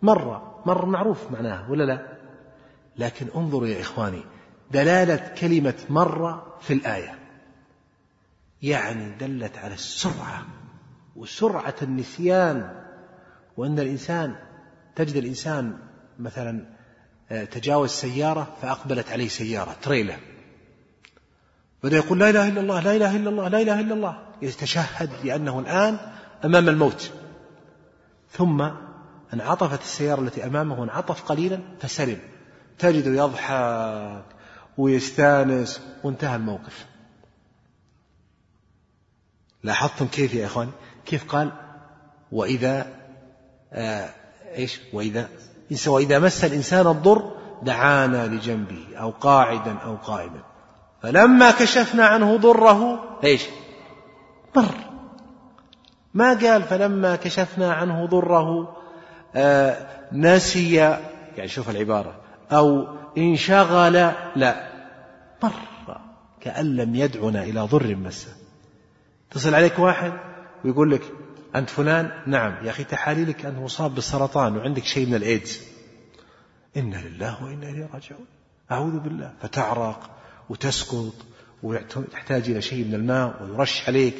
[0.02, 2.06] مر مر معروف معناه ولا لا؟
[2.96, 4.22] لكن انظروا يا إخواني
[4.70, 7.18] دلالة كلمة مر في الآية
[8.62, 10.46] يعني دلت على السرعة
[11.16, 12.84] وسرعة النسيان
[13.56, 14.36] وأن الإنسان
[14.96, 15.78] تجد الإنسان
[16.18, 16.73] مثلا
[17.28, 20.16] تجاوز سيارة فأقبلت عليه سيارة تريلا
[21.84, 24.26] بدأ يقول لا إله إلا الله لا إله إلا الله لا إله إلا الله.
[24.42, 25.98] يتشهد لأنه الآن
[26.44, 27.12] أمام الموت.
[28.30, 28.70] ثم
[29.34, 32.18] انعطفت السيارة التي أمامه انعطف قليلا فسلم.
[32.78, 34.24] تجد يضحك
[34.78, 36.86] ويستانس وانتهى الموقف.
[39.62, 40.70] لاحظتم كيف يا إخوان؟
[41.06, 41.52] كيف قال؟
[42.32, 42.86] وإذا
[43.72, 44.10] آه
[44.56, 45.28] إيش؟ وإذا
[45.86, 47.30] وإذا مس الإنسان الضر
[47.62, 50.42] دعانا لجنبه أو قاعدا أو قائما.
[51.02, 53.46] فلما كشفنا عنه ضره إيش؟
[54.56, 54.74] مر
[56.14, 58.76] ما قال فلما كشفنا عنه ضره
[59.34, 60.74] آه نسي
[61.36, 62.14] يعني شوف العبارة
[62.52, 62.86] أو
[63.18, 63.92] انشغل
[64.36, 64.68] لا
[65.42, 65.52] مر
[66.40, 68.28] كأن لم يدعنا إلى ضر مسه.
[69.30, 70.12] يتصل عليك واحد
[70.64, 71.02] ويقول لك
[71.56, 72.64] أنت فلان؟ نعم.
[72.64, 75.60] يا أخي تحاليلك أنه مصاب بالسرطان وعندك شيء من الإيدز.
[76.76, 78.26] إنا لله وإنا إليه راجعون.
[78.70, 79.32] أعوذ بالله.
[79.42, 80.10] فتعرق
[80.48, 81.14] وتسقط
[81.62, 84.14] ويحتاج إلى شيء من الماء ويرش عليك.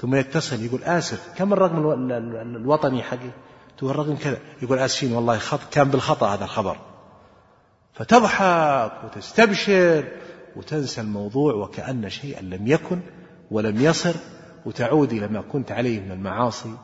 [0.00, 2.10] ثم يتصل يقول آسف كم الرقم
[2.56, 3.30] الوطني حقي؟
[3.78, 4.38] تقول الرقم كذا.
[4.62, 6.76] يقول آسفين والله خط كان بالخطأ هذا الخبر.
[7.94, 10.08] فتضحك وتستبشر
[10.56, 13.00] وتنسى الموضوع وكأن شيئا لم يكن
[13.50, 14.14] ولم يصر.
[14.68, 16.76] وتعود إلى ما كنت عليه من المعاصي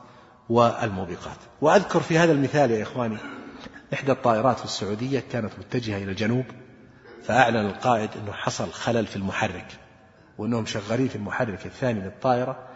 [0.49, 1.37] والموبقات.
[1.61, 3.17] وأذكر في هذا المثال يا إخواني
[3.93, 6.45] إحدى الطائرات في السعودية كانت متجهة إلى الجنوب
[7.23, 9.65] فأعلن القائد أنه حصل خلل في المحرك
[10.37, 12.67] وأنهم شغالين في المحرك الثاني للطائرة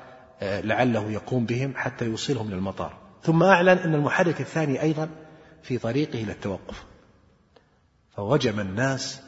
[0.41, 5.09] آه، لعله يقوم بهم حتى يوصلهم للمطار ثم أعلن أن المحرك الثاني أيضا
[5.63, 6.83] في طريقه إلى التوقف.
[8.15, 9.21] فوجم الناس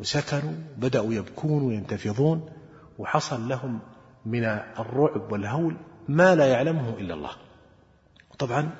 [0.00, 2.50] وسكنوا بدأوا يبكون وينتفضون
[2.98, 3.80] وحصل لهم
[4.26, 4.44] من
[4.78, 5.76] الرعب والهول
[6.08, 7.30] ما لا يعلمه إلا الله.
[8.38, 8.70] طبعا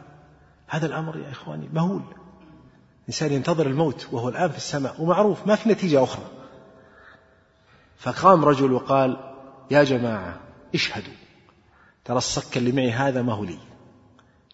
[0.67, 2.03] هذا الأمر يا إخواني مهول.
[3.09, 6.25] إنسان ينتظر الموت وهو الآن في السماء ومعروف ما في نتيجة أخرى.
[7.99, 9.35] فقام رجل وقال
[9.71, 10.41] يا جماعة
[10.75, 11.15] اشهدوا.
[12.05, 13.59] ترى الصك اللي معي هذا ما هو لي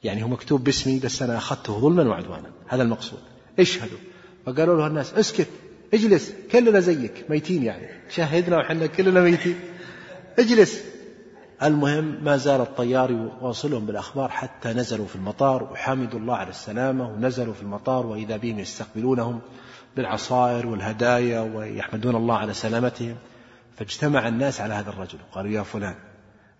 [0.04, 2.50] يعني هو مكتوب باسمي بس أنا أخذته ظلما وعدوانا.
[2.68, 3.20] هذا المقصود.
[3.58, 3.98] اشهدوا.
[4.46, 5.48] فقالوا له الناس اسكت
[5.94, 7.88] اجلس كلنا زيك ميتين يعني.
[8.10, 9.60] شاهدنا وحنا كلنا ميتين.
[10.38, 10.82] اجلس.
[11.62, 17.54] المهم ما زال الطيار يواصلهم بالأخبار حتى نزلوا في المطار وحمدوا الله على السلامة ونزلوا
[17.54, 19.40] في المطار وإذا بهم يستقبلونهم
[19.96, 23.16] بالعصائر والهدايا ويحمدون الله على سلامتهم.
[23.78, 25.94] فاجتمع الناس على هذا الرجل قالوا يا فلان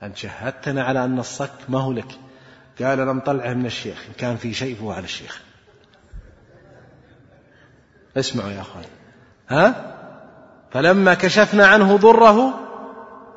[0.02, 2.18] أنت شهدتنا على أن الصك ما هو لك.
[2.82, 5.42] قال أنا مطلعه من الشيخ إن كان في شيء فهو على الشيخ.
[8.16, 8.84] اسمعوا يا أخوان.
[9.48, 9.94] ها؟
[10.70, 12.67] فلما كشفنا عنه ضره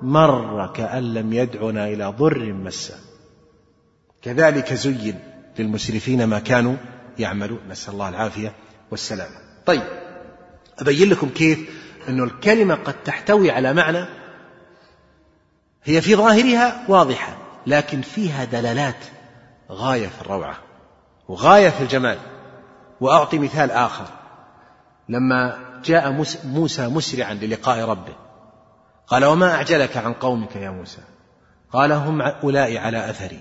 [0.01, 2.95] مر كأن لم يدعنا إلى ضر مسه
[4.21, 5.19] كذلك زين
[5.59, 6.75] للمسرفين ما كانوا
[7.19, 7.59] يعملون.
[7.69, 8.53] نسأل الله العافية
[8.91, 9.35] والسلامة.
[9.65, 9.83] طيب
[10.79, 11.69] أبين لكم كيف
[12.09, 14.05] أن الكلمة قد تحتوي على معنى
[15.83, 17.37] هي في ظاهرها واضحة
[17.67, 19.05] لكن فيها دلالات
[19.71, 20.57] غاية في الروعة
[21.27, 22.17] وغاية في الجمال.
[23.01, 24.05] وأعطي مثال آخر.
[25.09, 28.15] لما جاء موسى مسرعا للقاء ربه
[29.07, 31.01] قال وما أعجلك عن قومك يا موسى؟
[31.71, 33.39] قال هم أولئك على أثري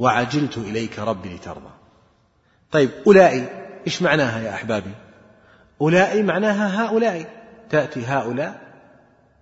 [0.00, 1.70] وعجلت إليك ربي لترضى.
[2.70, 3.52] طيب أولئك
[3.86, 4.90] إيش معناها يا أحبابي؟
[5.80, 7.26] أولئك معناها هؤلاء.
[7.70, 8.60] تأتي هؤلاء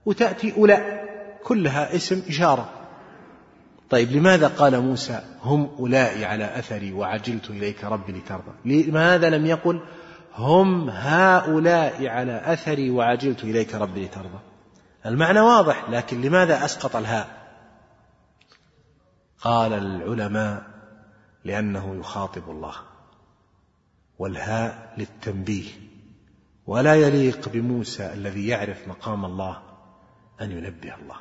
[0.06, 1.04] وتأتي أولاء
[1.44, 2.70] كلها اسم إشارة.
[3.90, 9.80] طيب لماذا قال موسى هم أولئك على أثري وعجلت إليك ربي لترضى لماذا لم يقل
[10.36, 14.38] هم هؤلاء على أثري وعجلت إليك ربي لترضى.
[15.06, 17.42] المعنى واضح لكن لماذا أسقط الهاء؟
[19.40, 20.62] قال العلماء
[21.44, 22.74] لأنه يخاطب الله
[24.18, 25.70] والهاء للتنبيه
[26.66, 29.62] ولا يليق بموسى الذي يعرف مقام الله
[30.40, 31.16] أن ينبه الله.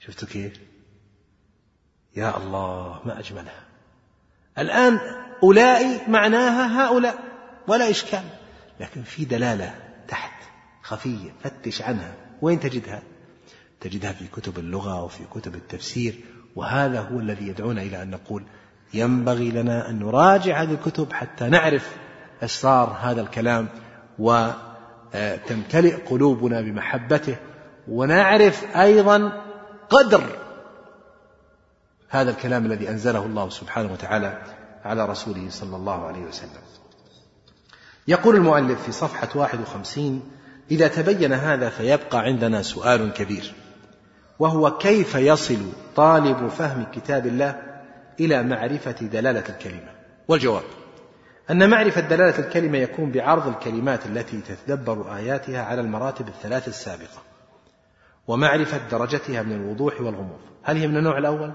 [0.00, 0.60] شفتوا كيف؟
[2.16, 3.64] يا الله ما أجملها.
[4.58, 5.00] الآن
[5.42, 7.27] أولئك معناها هؤلاء.
[7.68, 8.24] ولا إشكال.
[8.80, 9.74] لكن في دلالة
[10.08, 10.32] تحت
[10.82, 12.14] خفية فتش عنها.
[12.42, 13.02] وين تجدها؟
[13.80, 16.20] تجدها في كتب اللغة وفي كتب التفسير.
[16.56, 18.44] وهذا هو الذي يدعونا إلى أن نقول
[18.94, 21.96] ينبغي لنا أن نراجع هذه الكتب حتى نعرف
[22.42, 23.68] أسرار هذا الكلام.
[24.18, 27.36] وتمتلئ قلوبنا بمحبته.
[27.88, 29.42] ونعرف أيضا
[29.90, 30.24] قدر
[32.08, 34.42] هذا الكلام الذي أنزله الله سبحانه وتعالى
[34.84, 36.62] على رسوله صلى الله عليه وسلم.
[38.08, 40.22] يقول المؤلف في صفحة 51
[40.70, 43.54] إذا تبين هذا فيبقى عندنا سؤال كبير
[44.38, 45.58] وهو كيف يصل
[45.96, 47.62] طالب فهم كتاب الله
[48.20, 49.90] إلى معرفة دلالة الكلمة؟
[50.28, 50.62] والجواب
[51.50, 57.22] أن معرفة دلالة الكلمة يكون بعرض الكلمات التي تتدبر آياتها على المراتب الثلاث السابقة
[58.28, 60.40] ومعرفة درجتها من الوضوح والغموض.
[60.62, 61.52] هل هي من النوع الأول؟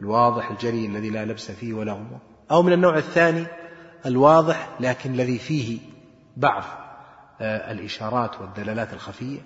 [0.00, 2.18] الواضح الجلي الذي لا لبس فيه ولا غموض.
[2.50, 3.46] أو من النوع الثاني؟
[4.06, 5.78] الواضح لكن الذي فيه
[6.36, 6.62] بعض
[7.40, 9.40] آه، الإشارات والدلالات الخفية.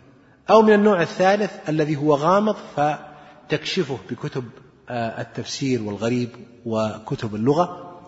[0.50, 4.44] أو من النوع الثالث الذي هو غامض فتكشفه بكتب
[4.88, 6.28] آه، التفسير والغريب
[6.66, 7.98] وكتب اللغة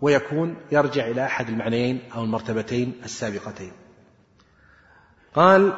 [0.00, 3.72] ويكون يرجع إلى أحد المعنيين أو المرتبتين السابقتين.
[5.34, 5.72] قال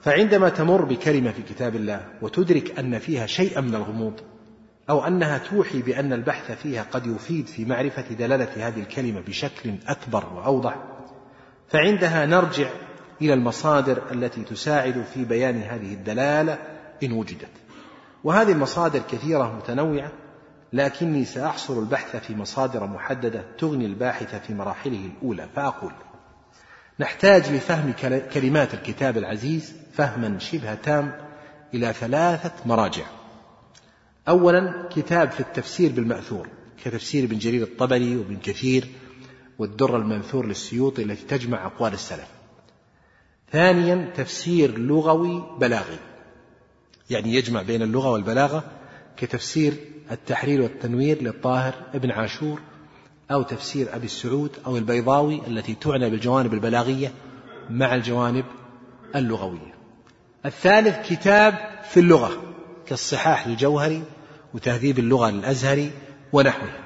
[0.00, 4.20] فعندما تمر بكلمة في كتاب الله وتدرك أن فيها شيئا من الغموض
[4.90, 10.24] أو أنها توحي بأن البحث فيها قد يفيد في معرفة دلالة هذه الكلمة بشكل أكبر
[10.34, 10.76] وأوضح
[11.68, 12.70] فعندها نرجع
[13.22, 16.58] إلى المصادر التي تساعد في بيان هذه الدلالة
[17.02, 17.50] إن وجدت.
[18.24, 20.12] وهذه المصادر كثيرة متنوعة
[20.72, 25.92] لكني سأحصر البحث في مصادر محددة تغني الباحث في مراحله الأولى فأقول
[27.00, 27.92] نحتاج لفهم
[28.32, 31.12] كلمات الكتاب العزيز فهما شبه تام
[31.74, 33.19] إلى ثلاثة مراجع.
[34.28, 36.48] أولا كتاب في التفسير بالمأثور
[36.84, 38.88] كتفسير ابن جرير الطبري وابن كثير
[39.58, 42.28] والدر المنثور للسيوطي التي تجمع أقوال السلف.
[43.52, 45.98] ثانيا تفسير لغوي بلاغي
[47.10, 48.64] يعني يجمع بين اللغة والبلاغة
[49.16, 49.74] كتفسير
[50.10, 52.60] التحرير والتنوير للطاهر ابن عاشور
[53.30, 57.12] أو تفسير أبي السعود أو البيضاوي التي تعنى بالجوانب البلاغية
[57.70, 58.44] مع الجوانب
[59.16, 59.74] اللغوية.
[60.46, 61.54] الثالث كتاب
[61.90, 62.49] في اللغة
[62.90, 64.02] كالصحاح للجوهري
[64.54, 65.92] وتهذيب اللغة للأزهري
[66.32, 66.78] ونحوها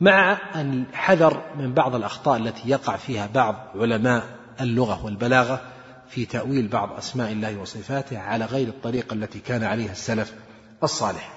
[0.00, 4.24] مع أن حذر من بعض الأخطاء التي يقع فيها بعض علماء
[4.60, 5.60] اللغة والبلاغة
[6.08, 10.34] في تأويل بعض أسماء الله وصفاته على غير الطريقة التي كان عليها السلف
[10.82, 11.32] الصالح.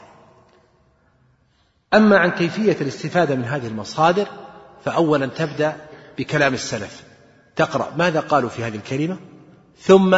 [1.94, 4.28] أما عن كيفية الاستفادة من هذه المصادر
[4.86, 5.76] فأولا تبدأ
[6.18, 7.04] بكلام السلف.
[7.56, 9.18] تقرأ ماذا قالوا في هذه الكلمة
[9.78, 10.18] ثم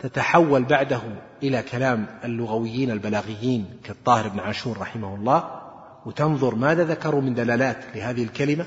[0.00, 1.00] تتحول بعده
[1.42, 5.60] إلى كلام اللغويين البلاغيين كالطاهر بن عاشور رحمه الله
[6.06, 8.66] وتنظر ماذا ذكروا من دلالات لهذه الكلمة؟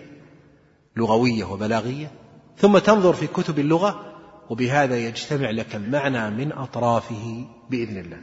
[0.97, 2.11] لغوية وبلاغية.
[2.57, 4.13] ثم تنظر في كتب اللغة
[4.49, 8.17] وبهذا يجتمع لك المعنى من أطرافه بإذن الله.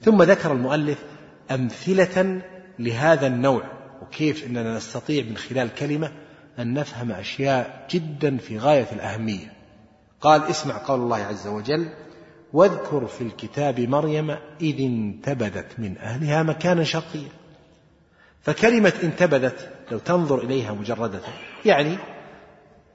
[0.00, 1.04] ثم ذكر المؤلف
[1.50, 2.42] أمثلة
[2.78, 3.62] لهذا النوع
[4.02, 6.12] وكيف أننا نستطيع من خلال كلمة
[6.58, 9.52] أن نفهم أشياء جدا في غاية الأهمية.
[10.20, 11.88] قال اسمع قول الله عز وجل
[12.56, 14.30] واذكر في الكتاب مريم
[14.60, 17.28] إذ انتبذت من أهلها مكانا شرقيا.
[18.42, 21.20] فكلمة انتبذت لو تنظر إليها مجردة
[21.64, 21.98] يعني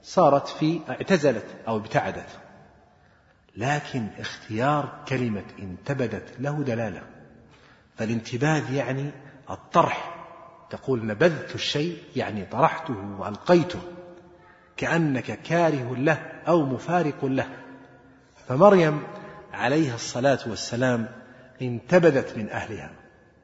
[0.03, 2.30] صارت في اعتزلت أو ابتعدت.
[3.57, 7.01] لكن اختيار كلمة انتبذت له دلالة.
[7.95, 9.12] فالانتباذ يعني
[9.49, 10.26] الطرح.
[10.70, 13.80] تقول نبذت الشيء يعني طرحته وألقيته.
[14.78, 17.49] كأنك كاره له أو مفارق له.
[18.47, 19.03] فمريم
[19.62, 21.07] عليها الصلاة والسلام
[21.62, 22.91] انتبذت من أهلها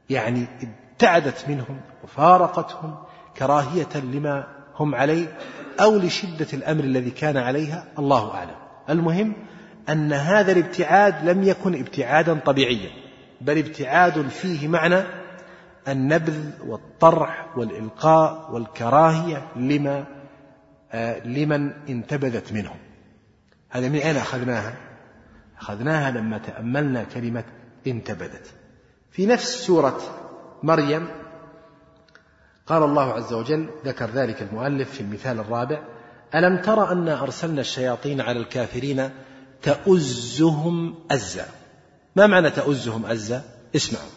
[0.09, 2.95] يعني ابتعدت منهم وفارقتهم
[3.38, 5.38] كراهية لما هم عليه
[5.82, 8.55] أو لشدة الأمر الذي كان عليها الله أعلم.
[8.89, 9.34] المهم
[9.89, 12.89] أن هذا الابتعاد لم يكن ابتعادا طبيعيا
[13.41, 15.03] بل ابتعاد فيه معنى
[15.88, 20.05] النبذ والطرح والإلقاء والكراهية لما
[20.91, 22.78] آه، لمن انتبذت منهم.
[23.70, 24.74] هذا من أين أخذناها؟
[25.60, 27.43] أخذناها لما تأملنا كلمة
[27.88, 28.53] انتبذت.
[29.12, 29.99] في نفس سورة
[30.64, 31.08] مريم
[32.68, 35.84] قال الله عز وجل ذكر ذلك المؤلف في المثال الرابع
[36.36, 39.10] ألم تر أنا أرسلنا الشياطين على الكافرين
[39.62, 41.45] تؤزهم أزا؟
[42.16, 43.43] ما معنى تؤزهم أزا؟
[43.76, 44.10] اسمعوا.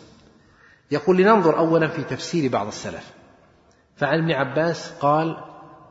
[0.90, 3.10] يقول لننظر أولا في تفسير بعض السلف.
[3.96, 5.36] فعن ابن عباس قال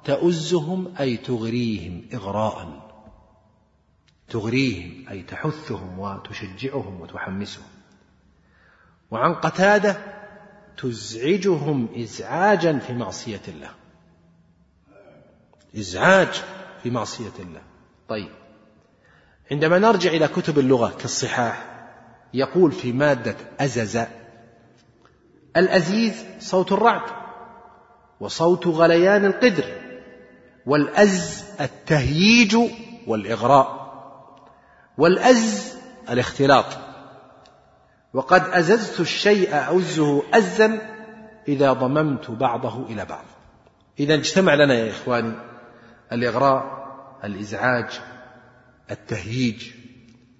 [0.06, 2.89] تؤزهم أي تغريهم إغراء.
[4.30, 7.66] تغريهم أي تحثهم وتشجعهم وتحمسهم.
[9.12, 9.98] وعن قتادة
[10.78, 13.70] تزعجهم إزعاجا في معصية الله.
[15.78, 16.44] إزعاج
[16.84, 17.62] في معصية الله.
[18.10, 18.30] طيب
[19.52, 21.66] عندما نرجع إلى كتب اللغة كالصحاح
[22.34, 24.00] يقول في مادة أزز
[25.58, 27.02] الأزيز صوت الرعد
[28.20, 29.64] وصوت غليان القدر
[30.66, 32.58] والأز التهييج
[33.08, 33.79] والإغراء.
[35.00, 35.76] والأز
[36.10, 36.66] الاختلاط.
[38.14, 40.80] وقد أززت الشيء أعزه أزا
[41.47, 43.26] إذا ضممت بعضه إلى بعض.
[44.00, 45.34] إذا اجتمع لنا يا إخواني
[46.12, 46.80] الإغراء
[47.24, 48.02] الإزعاج
[48.91, 49.72] التهييج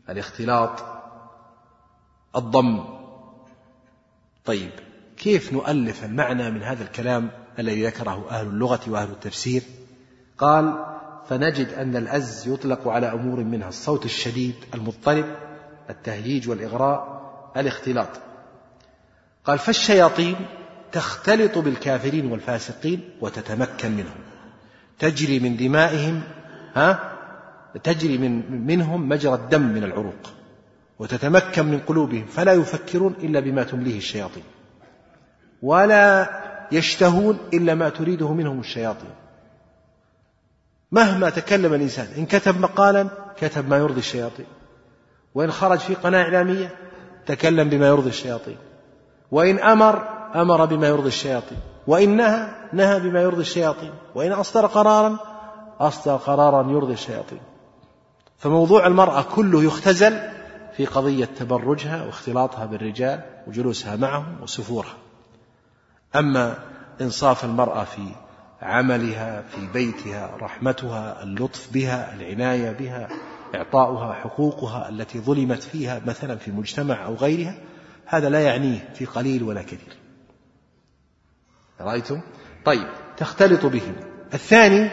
[0.10, 0.86] الاختلاط
[2.36, 2.84] الضم.
[4.45, 4.72] طيب
[5.18, 9.64] كيف نؤلف المعنى من هذا الكلام الذي ذكره أهل اللغة وأهل التفسير؟
[10.38, 10.99] قال
[11.30, 15.26] فنجد أن الأز يطلق على أمور منها الصوت الشديد المضطرب
[15.90, 17.22] التهييج والإغراء
[17.58, 18.10] الاختلاط.
[19.46, 20.36] قال فالشياطين
[20.92, 24.18] تختلط بالكافرين والفاسقين وتتمكن منهم.
[25.00, 26.22] تجري من دمائهم
[26.76, 27.16] ها؟
[27.84, 30.34] تجري من منهم مجرى الدم من العروق
[31.00, 34.44] وتتمكن من قلوبهم فلا يفكرون إلا بما تمليه الشياطين
[35.62, 36.30] ولا
[36.72, 39.29] يشتهون إلا ما تريده منهم الشياطين.
[40.92, 44.46] مهما تكلم الإنسان إن كتب مقالا كتب ما يرضي الشياطين.
[45.36, 46.76] وإن خرج في قناة إعلامية
[47.26, 48.58] تكلم بما يرضي الشياطين.
[49.32, 51.58] وإن أمر أمر بما يرضي الشياطين.
[51.88, 53.94] وإن نهى نهى بما يرضي الشياطين.
[54.16, 55.18] وإن أصدر قرارا
[55.80, 57.42] أصدر قرارا يرضي الشياطين.
[58.38, 60.20] فموضوع المرأة كله يختزل
[60.78, 64.98] في قضية تبرجها واختلاطها بالرجال وجلوسها معهم وسفورها.
[66.16, 66.56] أما
[67.02, 68.02] إنصاف المرأة في
[68.62, 73.10] عملها في بيتها رحمتها اللطف بها العناية بها
[73.55, 77.55] إعطاؤها حقوقها التي ظلمت فيها مثلا في مجتمع أو غيرها
[78.05, 79.97] هذا لا يعنيه في قليل ولا كثير.
[81.82, 82.22] رأيتم؟
[82.66, 82.88] طيب
[83.18, 83.95] تختلط بهم.
[84.34, 84.89] الثاني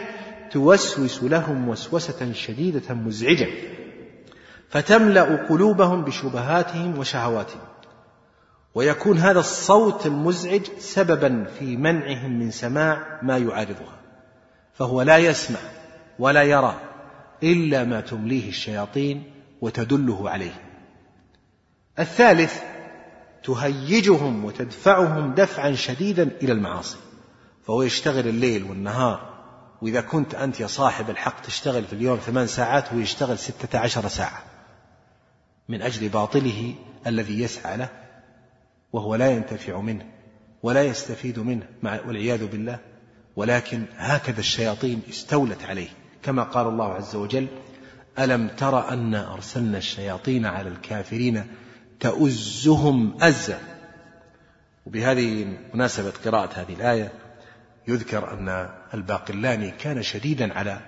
[0.51, 3.47] توسوس لهم وسوسة شديدة مزعجة
[4.69, 7.61] فتملأ قلوبهم بشبهاتهم وشهواتهم.
[8.77, 13.99] ويكون هذا الصوت المزعج سببا في منعهم من سماع ما يعارضها.
[14.73, 15.59] فهو لا يسمع
[16.19, 16.79] ولا يرى
[17.43, 19.23] إلا ما تمليه الشياطين
[19.61, 20.61] وتدله عليه
[21.99, 22.59] الثالث
[23.43, 26.97] تهيجهم وتدفعهم دفعا شديدا إلى المعاصي.
[27.67, 29.33] فهو يشتغل الليل والنهار
[29.81, 34.07] وإذا كنت أنت يا صاحب الحق تشتغل في اليوم ثمان ساعات هو يشتغل ستة عشر
[34.07, 34.43] ساعة
[35.69, 36.75] من أجل باطله
[37.07, 38.06] الذي يسعى له.
[38.93, 40.05] وهو لا ينتفع منه
[40.63, 42.79] ولا يستفيد منه والعياذ بالله.
[43.35, 45.89] ولكن هكذا الشياطين استولت عليه
[46.23, 47.47] كما قال الله عز وجل
[48.19, 51.43] ألم تر أن أرسلنا الشياطين على الكافرين
[51.99, 53.59] تؤزهم أزا؟
[54.85, 57.11] وبهذه مناسبة قراءة هذه الآية
[57.87, 60.79] يذكر أن الباقلاني كان شديدا على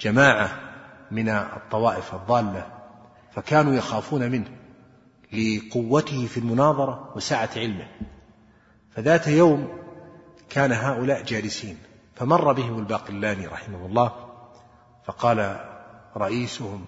[0.00, 0.60] جماعة
[1.10, 2.66] من الطوائف الضالة
[3.34, 4.57] فكانوا يخافون منه.
[5.32, 7.88] لقوته في المناظرة وسعة علمه.
[8.90, 9.68] فذات يوم
[10.50, 11.78] كان هؤلاء جالسين
[12.14, 14.12] فمر بهم الباقلاني رحمه الله
[15.04, 15.60] فقال
[16.16, 16.84] رئيسهم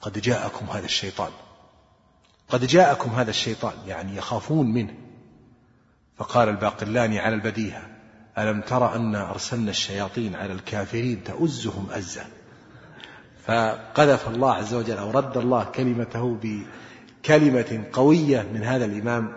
[0.00, 1.30] قد جاءكم هذا الشيطان
[2.48, 4.94] قد جاءكم هذا الشيطان يعني يخافون منه.
[6.16, 7.82] فقال الباقلاني على البديهة
[8.38, 12.26] ألم تر أن أرسلنا الشياطين على الكافرين تؤزهم أزا
[13.44, 16.38] فقذف الله عز وجل أو رد الله كلمته
[17.22, 19.36] بكلمة قوية من هذا الإمام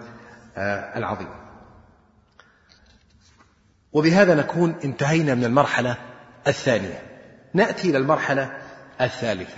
[0.58, 1.28] آه، العظيم.
[3.94, 5.98] وبهذا نكون انتهينا من المرحلة
[6.48, 7.02] الثانية.
[7.54, 8.58] نأتي إلى المرحلة
[9.02, 9.58] الثالثة.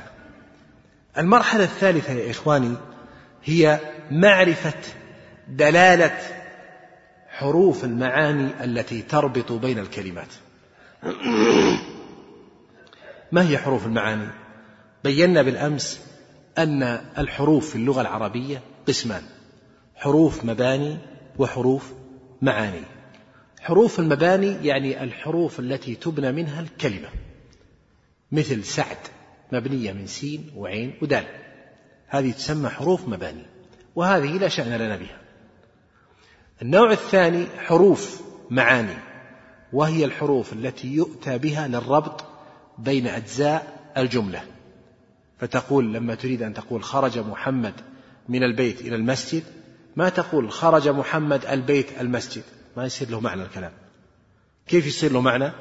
[1.18, 2.76] المرحلة الثالثة يا إخواني
[3.44, 3.80] هي
[4.12, 4.74] معرفة
[5.48, 6.18] دلالة
[7.30, 10.28] حروف المعاني التي تربط بين الكلمات.
[13.32, 14.28] ما هي حروف المعاني؟
[15.04, 16.14] بينا بالأمس
[16.58, 16.84] أن
[17.18, 19.24] الحروف في اللغة العربية قسمان
[19.95, 20.97] حروف مباني
[21.38, 21.93] وحروف
[22.41, 22.82] معاني.
[23.62, 27.10] حروف المباني يعني الحروف التي تبنى منها الكلمة
[28.32, 28.97] مثل سعد
[29.51, 31.26] مبنية من سين وعين ودال.
[32.08, 33.45] هذه تسمى حروف مباني
[33.95, 35.18] وهذه لا شأن لنا بها.
[36.62, 38.97] النوع الثاني حروف معاني
[39.74, 42.26] وهي الحروف التي يؤتى بها للربط
[42.78, 44.55] بين أجزاء الجملة.
[45.38, 47.74] فتقول لما تريد أن تقول خرج محمد
[48.30, 49.44] من البيت إلى المسجد
[49.96, 52.44] ما تقول خرج محمد البيت المسجد؟
[52.78, 53.72] ما يصير له معنى الكلام.
[54.68, 55.52] كيف يصير له معنى؟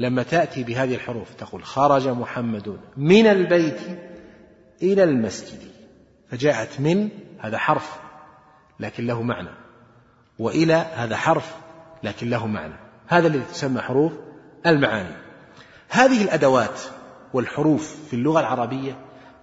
[0.00, 3.80] لما تأتي بهذه الحروف تقول خرج محمد من البيت
[4.82, 5.58] إلى المسجد.
[6.30, 7.08] فجاءت من
[7.38, 7.96] هذا حرف
[8.80, 9.50] لكن له معنى.
[10.38, 11.54] وإلى هذا حرف
[12.02, 12.74] لكن له معنى.
[13.06, 14.12] هذا الذي تسمى حروف
[14.66, 15.16] المعاني.
[15.88, 16.80] هذه الأدوات
[17.32, 18.98] والحروف في اللغة العربية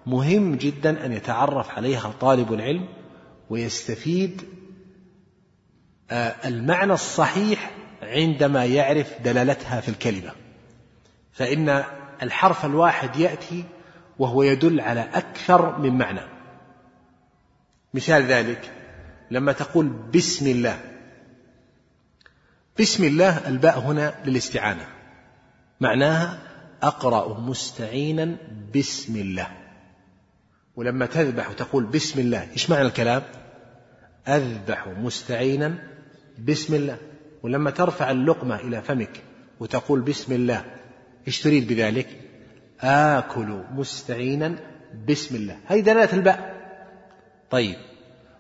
[0.06, 2.88] مهم جدا أن يتعرف عليها طالب العلم
[3.50, 4.42] ويستفيد
[6.12, 7.72] آه، المعنى الصحيح
[8.04, 10.32] عندما يعرف دلالتها في الكلمة.
[11.34, 11.84] فإن
[12.24, 13.64] الحرف الواحد يأتي
[14.20, 16.22] وهو يدل على أكثر من معنى.
[17.94, 18.72] مثال ذلك
[19.32, 20.80] لما تقول بسم الله.
[22.80, 24.88] بسم الله الباء هنا للاستعانة.
[25.82, 26.49] معناها
[26.84, 28.36] أقرأ مستعينا
[28.76, 29.48] بسم الله.
[30.76, 33.24] ولما تذبح وتقول بسم الله إيش معنى الكلام؟
[34.28, 35.76] أذبح مستعينا
[36.40, 36.98] بسم الله.
[37.44, 39.24] ولما ترفع اللقمة إلى فمك
[39.60, 40.66] وتقول بسم الله
[41.28, 42.08] إيش تريد بذلك؟
[42.82, 44.56] آكل مستعينا
[45.08, 45.58] بسم الله.
[45.66, 46.60] هذه دلالة الباء.
[47.52, 47.76] طيب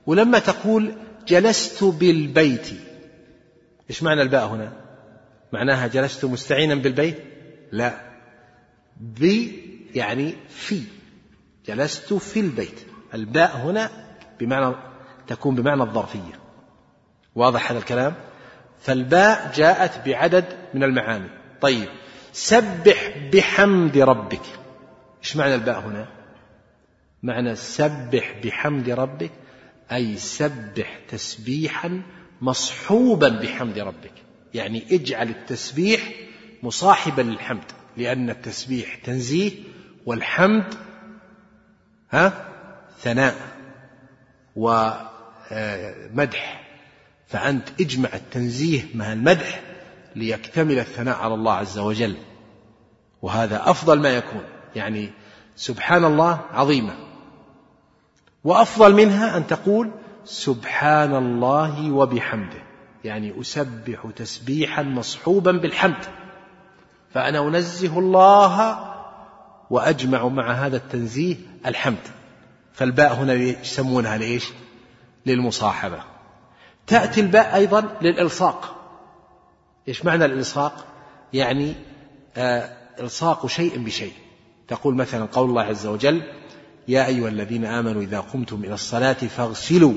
[0.05, 0.93] ولما تقول
[1.27, 2.67] جلست بالبيت
[3.89, 4.73] إيش معنى الباء هنا؟
[5.53, 7.17] معناها جلست مستعينا بالبيت؟
[7.71, 8.08] لا.
[8.99, 9.47] ب
[9.95, 10.83] يعني في
[11.65, 12.79] جلست في البيت.
[13.13, 13.89] الباء هنا
[14.39, 14.75] بمعنى
[15.27, 16.39] تكون بمعنى الظرفية.
[17.35, 18.15] واضح هذا الكلام؟
[18.79, 21.29] فالباء جاءت بعدد من المعاني.
[21.61, 21.89] طيب
[22.31, 24.45] سبح بحمد ربك.
[25.23, 26.07] إيش معنى الباء هنا؟
[27.23, 29.31] معنى سبح بحمد ربك
[29.91, 32.01] أي سبح تسبيحا
[32.41, 34.13] مصحوبا بحمد ربك.
[34.53, 36.13] يعني اجعل التسبيح
[36.63, 37.71] مصاحبا للحمد.
[37.97, 39.51] لأن التسبيح تنزيه
[40.05, 40.75] والحمد
[42.11, 42.45] ها
[42.99, 43.35] ثناء
[44.55, 45.09] ومدح
[47.27, 49.61] فأنت اجمع التنزيه مع المدح
[50.15, 52.15] ليكتمل الثناء على الله عز وجل.
[53.21, 54.43] وهذا أفضل ما يكون.
[54.75, 55.09] يعني
[55.55, 56.95] سبحان الله عظيمة.
[58.43, 59.91] وأفضل منها أن تقول
[60.25, 62.63] سبحان الله وبحمده.
[63.03, 66.05] يعني أسبح تسبيحا مصحوبا بالحمد.
[67.11, 68.85] فأنا أنزه الله
[69.69, 71.35] وأجمع مع هذا التنزيه
[71.65, 72.07] الحمد.
[72.73, 74.51] فالباء هنا يسمونها لإيش؟
[75.25, 75.99] للمصاحبة.
[76.87, 78.75] تأتي الباء أيضا للإلصاق.
[79.87, 80.85] إيش معنى الإلصاق؟
[81.33, 81.73] يعني
[82.37, 84.13] آه إلصاق شيء بشيء.
[84.67, 86.21] تقول مثلا قول الله عز وجل
[86.87, 89.93] يا أيها الذين آمنوا إذا قمتم إلى الصلاة فاغسلوا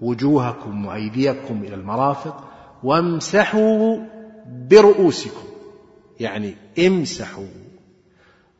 [0.00, 2.44] وجوهكم وأيديكم إلى المرافق
[2.82, 3.98] وامسحوا
[4.46, 5.47] برؤوسكم.
[6.20, 7.46] يعني امسحوا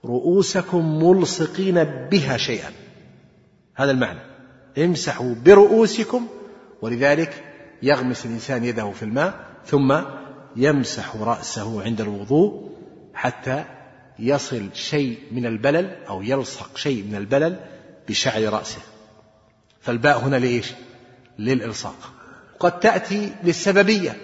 [0.04, 2.70] رؤوسكم ملصقين بها شيئا.
[3.74, 4.20] هذا المعنى.
[4.78, 6.26] امسحوا برؤوسكم
[6.82, 7.44] ولذلك
[7.82, 10.00] يغمس الإنسان يده في الماء ثم
[10.56, 12.70] يمسح رأسه عند الوضوء
[13.14, 13.64] حتى
[14.18, 17.60] يصل شيء من البلل أو يلصق شيء من البلل
[18.08, 18.80] بشعر رأسه.
[19.80, 20.72] فالباء هنا لإيش؟
[21.38, 22.12] للإلصاق.
[22.60, 24.16] قد تأتي للسببية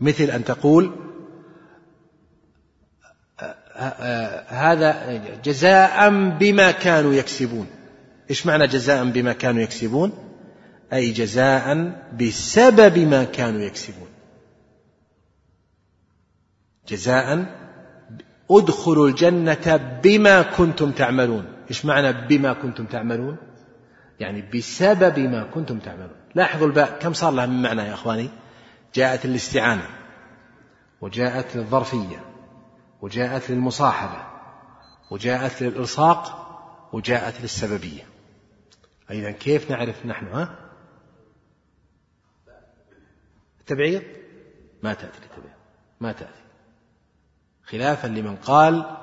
[0.00, 0.92] مثل أن تقول
[4.48, 7.66] هذا جزاء بما كانوا يكسبون.
[8.30, 10.12] إيش معنى جزاء بما كانوا يكسبون؟
[10.92, 14.08] أي جزاء بسبب ما كانوا يكسبون.
[16.88, 17.46] جزاء
[18.50, 21.44] ادخلوا الجنة بما كنتم تعملون.
[21.70, 23.36] إيش معنى بما كنتم تعملون؟
[24.20, 26.16] يعني بسبب ما كنتم تعملون.
[26.34, 28.28] لاحظوا الباء كم صار لها من معنى يا إخواني؟
[28.94, 29.86] جاءت للاستعانة
[31.00, 32.31] وجاءت للظرفية
[33.02, 34.24] وجاءت للمصاحبة
[35.10, 36.42] وجاءت للإلصاق
[36.92, 38.06] وجاءت للسببية.
[39.10, 40.58] إذا كيف نعرف نحن ها؟
[43.60, 44.02] التبعيض؟
[44.82, 45.56] ما تأتي للتبعيض
[46.00, 46.42] ما تأتي.
[47.64, 48.96] خلافا لمن قال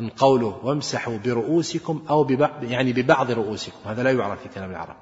[0.00, 4.96] إن قوله وامسحوا برؤوسكم أو ببعض يعني ببعض رؤوسكم هذا لا يعرف في كلام العرب.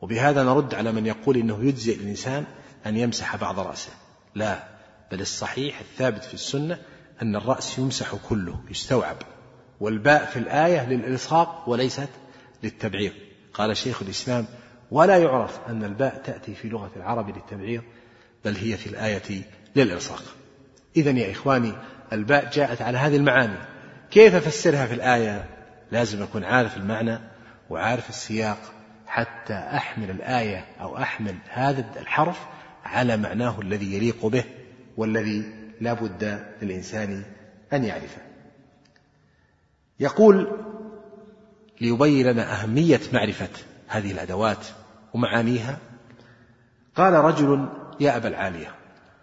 [0.00, 2.44] وبهذا نرد على من يقول إنه يجزئ الإنسان
[2.86, 3.92] أن يمسح بعض رأسه.
[4.34, 4.68] لا
[5.12, 6.78] بل الصحيح الثابت في السنة
[7.22, 9.16] أن الرأس يمسح كله يستوعب.
[9.80, 12.08] والباء في الآية للإلصاق وليست
[12.62, 13.12] للتبعيض.
[13.54, 14.46] قال شيخ الإسلام
[14.90, 17.82] ولا يعرف أن الباء تأتي في لغة العرب للتبعيض
[18.44, 19.42] بل هي في الآية
[19.76, 20.22] للإلصاق.
[20.96, 21.72] إذا يا إخواني
[22.12, 23.58] الباء جاءت على هذه المعاني.
[24.10, 25.44] كيف أفسرها في الآية؟
[25.92, 27.18] لازم أكون عارف المعنى
[27.70, 28.58] وعارف السياق
[29.06, 32.40] حتى أحمل الآية أو أحمل هذا الحرف
[32.84, 34.44] على معناه الذي يليق به
[34.96, 35.44] والذي
[35.80, 37.22] لا بد للإنسان
[37.72, 38.22] أن يعرفه.
[40.00, 40.60] يقول
[41.80, 43.48] ليبين لنا أهمية معرفة
[43.88, 44.66] هذه الأدوات
[45.14, 45.78] ومعانيها.
[46.94, 47.68] قال رجل
[48.00, 48.74] يا أبا العالية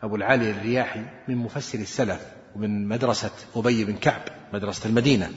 [0.03, 2.25] أبو العالية الرياحي من مفسر السلف
[2.55, 4.21] ومن مدرسة أبي بن كعب
[4.53, 5.29] مدرسة المدينة.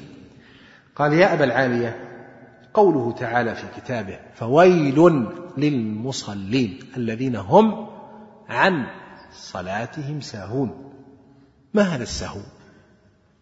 [0.96, 2.10] قال يا أبا العالية
[2.74, 7.88] قوله تعالى في كتابه فويل للمصلين الذين هم
[8.48, 8.86] عن
[9.32, 10.93] صلاتهم ساهون.
[11.74, 12.40] ما هذا السهو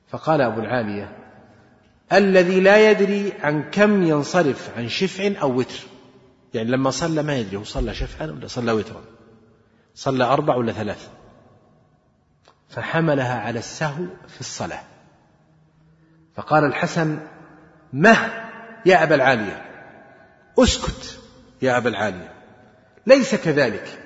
[0.08, 1.16] فقال أبو العالية
[2.12, 5.78] الذي لا يدري عن كم ينصرف عن شفع أو وتر.
[6.54, 9.02] يعني لما صلى ما يدري هو صلى شفعا ولا صلى وترا؟
[9.94, 11.08] صلى أربع ولا ثلاث؟
[12.68, 14.82] فحملها على السهو في الصلاة.
[16.36, 17.18] فقال الحسن
[17.92, 18.16] مه
[18.86, 19.64] يا أبا العالية
[20.58, 21.20] أسكت
[21.62, 22.32] يا أبا العالية
[23.06, 23.98] ليس كذلك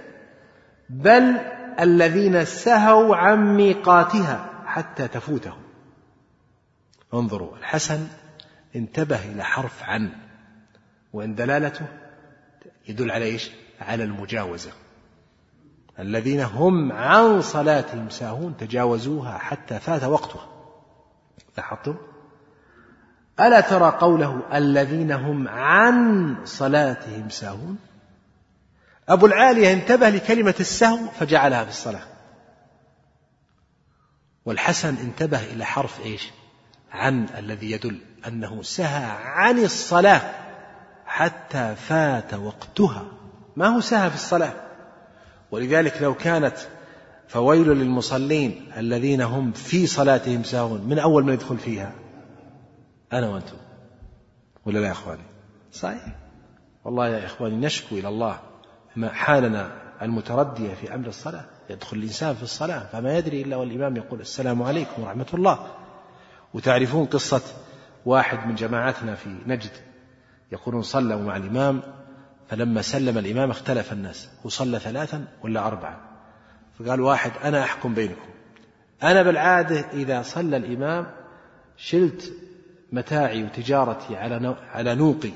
[0.91, 1.41] بل
[1.81, 5.63] الذين سهوا عن ميقاتها حتى تفوتهم.
[7.15, 8.07] انظروا الحسن
[8.77, 10.13] انتبه إلى حرف عن
[11.13, 11.87] وإن دلالته
[12.89, 13.51] يدل على إيش؟
[13.81, 14.71] على المجاوزة.
[15.99, 20.49] الذين هم عن صلاتهم ساهون تجاوزوها حتى فات وقتها.
[21.57, 21.97] لاحظتم؟
[23.41, 27.79] ألا ترى قوله الذين هم عن صلاتهم ساهون؟
[29.09, 32.07] أبو العالية انتبه لكلمة السهو فجعلها في الصلاة.
[34.45, 36.31] والحسن انتبه إلى حرف إيش؟
[36.91, 40.23] عن الذي يدل أنه سهى عن الصلاة
[41.07, 43.05] حتى فات وقتها.
[43.57, 44.53] ما هو سهى في الصلاة؟
[45.51, 46.57] ولذلك لو كانت
[47.29, 51.93] فويل للمصلين الذين هم في صلاتهم ساهون من أول ما يدخل فيها؟
[53.13, 53.57] أنا وأنتم.
[54.67, 55.23] ولا لا يا إخواني؟
[55.73, 56.07] صحيح.
[56.85, 58.41] والله يا إخواني نشكو إلى الله
[59.05, 59.73] حالنا
[60.03, 65.03] المتردية في أمر الصلاة يدخل الإنسان في الصلاة فما يدري إلا والإمام يقول السلام عليكم
[65.03, 65.67] ورحمة الله.
[66.55, 67.43] وتعرفون قصة
[68.07, 69.71] واحد من جماعتنا في نجد
[70.53, 71.83] يقولون صلوا مع الإمام
[72.49, 75.97] فلما سلم الإمام اختلف الناس وصلى ثلاثا ولا أربعا؟
[76.79, 78.29] فقال واحد أنا أحكم بينكم.
[79.03, 81.07] أنا بالعادة إذا صلى الإمام
[81.77, 82.33] شلت
[82.93, 85.33] متاعي وتجارتي على على نوقي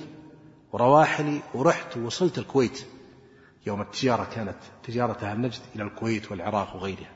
[0.73, 2.85] ورواحلي ورحت ووصلت الكويت.
[3.67, 7.11] يوم التجارة كانت تجارة أهل نجد إلى الكويت والعراق وغيرها.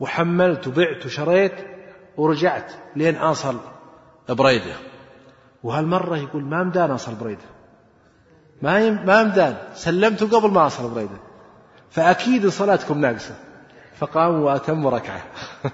[0.00, 1.52] وحملت وبعت وشريت
[2.16, 3.58] ورجعت لين أصل
[4.28, 4.74] بريدة.
[5.62, 7.44] وهالمرة يقول ما مدان أصل بريدة.
[8.62, 9.56] ما ما مدان.
[9.74, 11.20] سلمت قبل ما أصل بريدة.
[11.90, 13.34] فأكيد صلاتكم ناقصة.
[13.96, 15.22] فقاموا وأتموا ركعة.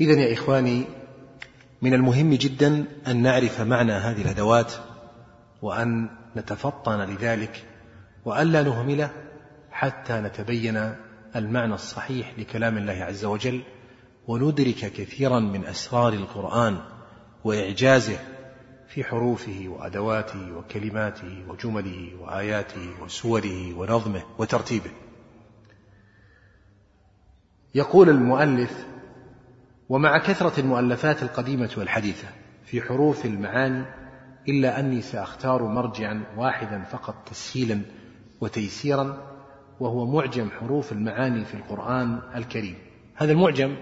[0.00, 0.84] إذا يا إخواني
[1.82, 4.72] من المهم جدا أن نعرف معنى هذه الأدوات
[5.62, 7.67] وأن نتفطن لذلك
[8.24, 9.10] وألا نهمله
[9.70, 10.94] حتى نتبين
[11.36, 13.62] المعنى الصحيح لكلام الله عز وجل
[14.26, 16.78] وندرك كثيرا من أسرار القرآن
[17.44, 18.18] وإعجازه
[18.88, 24.90] في حروفه وأدواته وكلماته وجمله وآياته وسوره ونظمه وترتيبه.
[27.74, 28.86] يقول المؤلف
[29.88, 32.28] ومع كثرة المؤلفات القديمة والحديثة
[32.64, 33.84] في حروف المعاني
[34.48, 37.82] إلا أني سأختار مرجعا واحدا فقط تسهيلا
[38.40, 39.38] وتيسيرا
[39.80, 42.78] وهو معجم حروف المعاني في القرآن الكريم.
[43.14, 43.76] هذا المعجم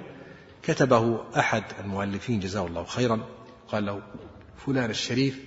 [0.62, 3.20] كتبه أحد المؤلفين جزاه الله خيرا.
[3.68, 4.02] قال له
[4.56, 5.44] فلان الشريف.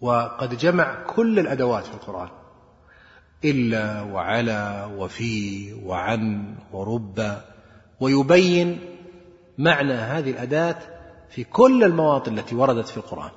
[0.00, 2.28] وقد جمع كل الأدوات في القرآن
[3.44, 7.36] إلا وعلى وفي وعن ورب
[8.00, 8.78] ويبين
[9.58, 10.78] معنى هذه الأداة
[11.30, 13.30] في كل المواطن التي وردت في القرآن.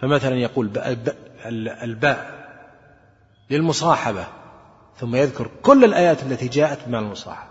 [0.00, 0.70] فمثلا يقول
[1.82, 2.39] الباء
[3.50, 4.26] للمصاحبة
[4.96, 7.50] ثم يذكر كل الآيات التي جاءت بمعنى المصاحبة.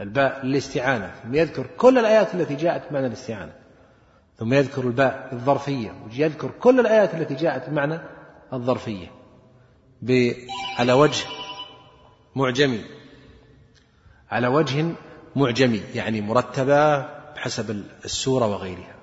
[0.00, 3.52] الباء للاستعانة ثم يذكر كل الآيات التي جاءت بمعنى الاستعانة.
[4.38, 7.98] ثم يذكر الباء الظرفية ويذكر كل الآيات التي جاءت بمعنى
[8.52, 9.06] الظرفية.
[10.78, 11.24] على وجه
[12.36, 12.84] معجمي.
[14.30, 14.86] على وجه
[15.36, 16.98] معجمي يعني مرتبة
[17.34, 18.94] بحسب السورة وغيرها.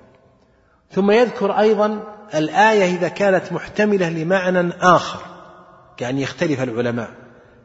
[0.90, 5.29] ثم يذكر أيضا الآية إذا كانت محتملة لمعنى آخر.
[6.00, 7.10] كأن يختلف العلماء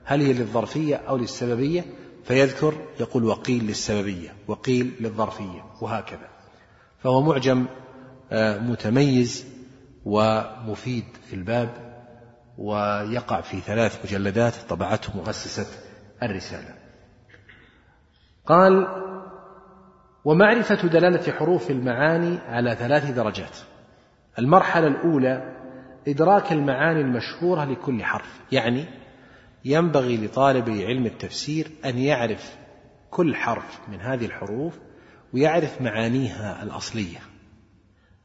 [0.03, 1.85] هل هي للظرفية أو للسببية؟
[2.23, 6.29] فيذكر يقول وقيل للسببية وقيل للظرفية وهكذا.
[6.99, 7.65] فهو معجم
[8.31, 9.45] آه، متميز
[10.05, 11.69] ومفيد في الباب
[12.57, 15.65] ويقع في ثلاث مجلدات طبعته مؤسسة
[16.23, 16.75] الرسالة.
[18.45, 18.87] قال
[20.25, 23.57] ومعرفة دلالة حروف المعاني على ثلاث درجات.
[24.39, 25.55] المرحلة الأولى
[26.07, 28.39] إدراك المعاني المشهورة لكل حرف.
[28.51, 28.85] يعني
[29.65, 32.55] ينبغي لطالب علم التفسير أن يعرف
[33.09, 34.79] كل حرف من هذه الحروف
[35.33, 37.19] ويعرف معانيها الأصلية.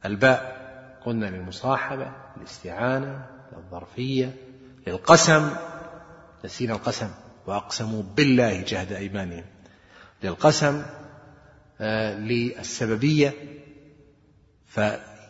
[0.05, 0.61] الباء
[1.05, 4.33] قلنا للمصاحبة للاستعانة للظرفية
[4.87, 5.49] للقسم.
[6.45, 7.09] نسينا القسم
[7.47, 9.43] وأقسموا بالله جهد أيمانهم.
[10.23, 10.83] للقسم
[11.81, 13.33] آه، للسببية.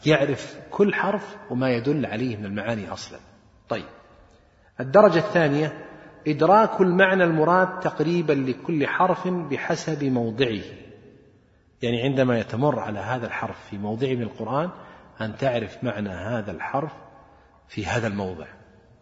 [0.02, 3.20] فيعرف كل حرف وما يدل عليه من المعاني أصلا.
[3.70, 3.86] طيب.
[4.80, 5.86] الدرجة الثانية
[6.28, 10.62] إدراك المعنى المراد تقريبا لكل حرف بحسب موضعه.
[11.82, 14.70] يعني عندما يتمر على هذا الحرف في موضع من القرآن
[15.22, 16.92] أن تعرف معنى هذا الحرف
[17.68, 18.48] في هذا الموضع.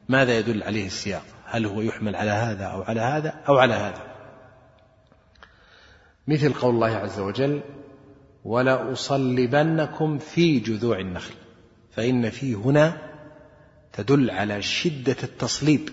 [0.10, 4.04] ماذا يدل عليه السياق؟ هل هو يحمل على هذا أو على هذا أو على هذا؟
[6.28, 7.62] مثل قول الله عز وجل
[8.44, 11.34] ولأصلبنكم في جذوع النخل
[11.92, 13.10] فإن في هنا
[13.94, 15.90] تدل على شدة التصليب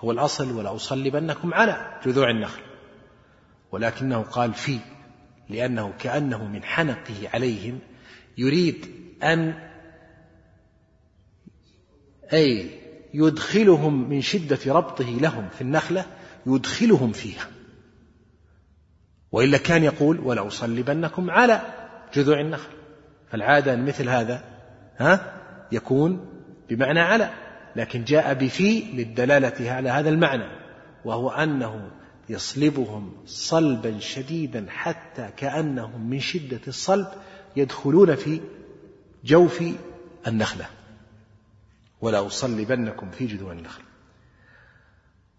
[0.00, 2.60] هو الأصل ولأصلبنكم على جذوع النخل
[3.72, 4.78] ولكنه قال في
[5.48, 7.78] لأنه كأنه من حنقه عليهم
[8.38, 8.86] يريد
[9.22, 9.68] أن
[12.32, 12.70] أي
[13.14, 16.06] يدخلهم من شدة ربطه لهم في النخلة
[16.46, 17.48] يدخلهم فيها.
[19.32, 21.60] وإلا كان يقول ولأصلبنكم على
[22.14, 22.68] جذوع النخل.
[23.30, 24.44] فالعادة أن مثل هذا
[24.98, 25.32] ها
[25.72, 26.26] يكون
[26.68, 27.30] بمعنى على
[27.76, 30.48] لكن جاء بفي للدلالة على هذا المعنى
[31.04, 31.90] وهو أنه
[32.28, 37.08] يصلبهم صلبا شديدا حتى كأنهم من شدة الصلب
[37.56, 38.40] يدخلون في
[39.24, 39.62] جوف
[40.26, 40.66] النخلة.
[42.00, 43.82] ولا أصلبنكم في جذوع النخل.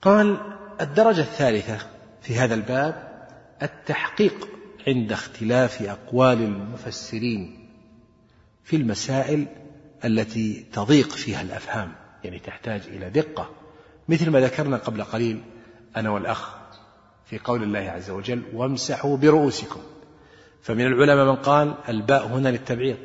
[0.02, 0.38] قال
[0.82, 1.78] الدرجة الثالثة
[2.22, 3.09] في هذا الباب
[3.62, 4.48] التحقيق
[4.88, 7.70] عند اختلاف أقوال المفسرين
[8.64, 9.48] في المسائل
[10.06, 11.92] التي تضيق فيها الأفهام
[12.24, 13.50] يعني تحتاج إلى دقة.
[14.10, 15.42] مثل ما ذكرنا قبل قليل
[15.98, 16.56] أنا والأخ
[17.26, 19.80] في قول الله عز وجل وامسحوا برؤوسكم
[20.62, 22.98] فمن العلماء من قال الباء هنا للتبعيض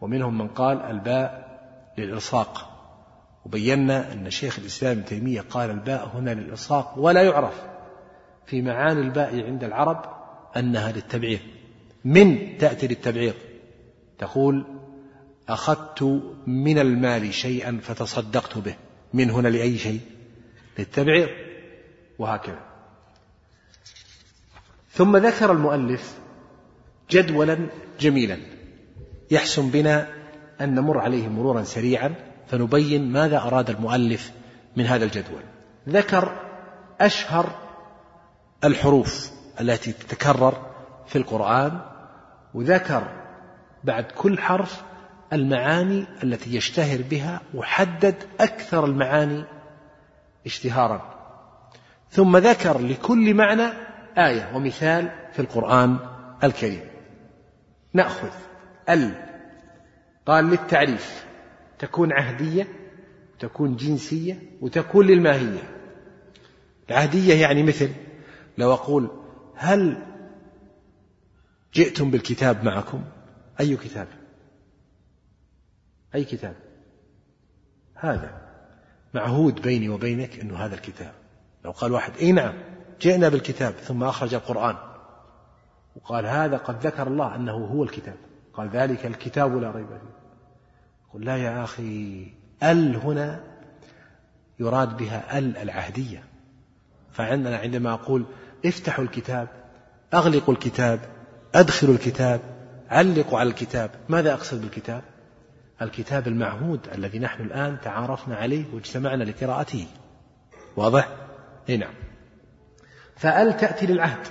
[0.00, 1.52] ومنهم من قال الباء
[1.98, 2.68] للإلصاق
[3.44, 7.71] وبينا أن شيخ الإسلام ابن تيمية قال الباء هنا للإلصاق ولا يعرف.
[8.46, 10.04] في معاني الباء عند العرب
[10.56, 11.40] أنها للتبعيض
[12.04, 13.34] من تأتي للتبعيض
[14.18, 14.64] تقول
[15.48, 18.74] أخذت من المال شيئا فتصدقت به.
[19.12, 20.00] من هنا لأي شيء؟
[20.78, 21.28] للتبعيض
[22.18, 22.60] وهكذا.
[24.90, 26.18] ثم ذكر المؤلف
[27.10, 27.66] جدولا
[28.00, 28.38] جميلا.
[29.30, 30.08] يحسن بنا
[30.60, 32.14] أن نمر عليه مرورا سريعا
[32.48, 34.32] فنبين ماذا أراد المؤلف
[34.76, 35.42] من هذا الجدول.
[35.88, 36.40] ذكر
[37.00, 37.61] أشهر
[38.64, 40.66] الحروف التي تتكرر
[41.06, 41.80] في القرآن
[42.54, 43.08] وذكر
[43.84, 44.82] بعد كل حرف
[45.32, 49.44] المعاني التي يشتهر بها وحدد أكثر المعاني
[50.46, 51.12] اشتهارا.
[52.10, 53.66] ثم ذكر لكل معنى
[54.18, 55.98] آية ومثال في القرآن
[56.44, 56.84] الكريم.
[57.92, 58.30] نأخذ
[58.88, 59.14] ال
[60.26, 61.26] قال للتعريف
[61.78, 62.68] تكون عهدية
[63.38, 65.62] تكون جنسية وتكون للماهية.
[66.90, 67.90] العهدية يعني مثل
[68.62, 69.10] لو أقول
[69.54, 70.02] هل
[71.74, 73.04] جئتم بالكتاب معكم؟
[73.60, 74.08] أي كتاب؟
[76.14, 76.54] أي كتاب؟
[77.94, 78.42] هذا
[79.14, 81.12] معهود بيني وبينك أنه هذا الكتاب.
[81.64, 82.54] لو قال واحد إي نعم
[83.00, 84.76] جئنا بالكتاب ثم أخرج القرآن.
[85.96, 88.16] وقال هذا قد ذكر الله أنه هو الكتاب.
[88.54, 90.16] قال ذلك الكتاب لا ريب فيه.
[91.12, 92.26] قل لا يا أخي
[92.62, 93.44] ال هنا
[94.60, 96.24] يراد بها ال العهدية.
[97.12, 98.24] فعندنا عندما أقول
[98.66, 99.48] افتحوا الكتاب
[100.14, 101.00] أغلقوا الكتاب
[101.54, 102.40] أدخلوا الكتاب
[102.90, 103.90] علقوا على الكتاب.
[104.08, 105.02] ماذا أقصد بالكتاب؟
[105.82, 109.86] الكتاب المعهود الذي نحن الآن تعارفنا عليه واجتمعنا لقراءته.
[110.76, 111.08] واضح؟
[111.68, 111.94] إي نعم.
[113.16, 114.26] فأل تأتي للعهد؟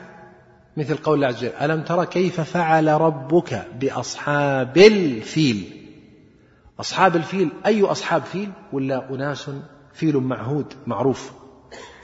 [0.78, 5.88] مثل قول الله عز وجل ألم ترى كيف فعل ربك بأصحاب الفيل؟
[6.80, 9.50] أصحاب الفيل أي أصحاب فيل؟ ولا أناس
[9.94, 11.41] فيل معهود معروف.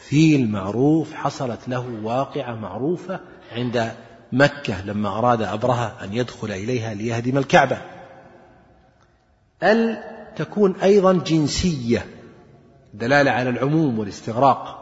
[0.09, 3.19] فيل معروف حصلت له واقعة معروفة
[3.51, 3.91] عند
[4.31, 7.77] مكة لما أراد أبرهة أن يدخل إليها ليهدم الكعبة.
[9.63, 9.97] ال
[10.35, 12.05] تكون أيضا جنسية
[12.93, 14.77] دلالة على العموم والاستغراق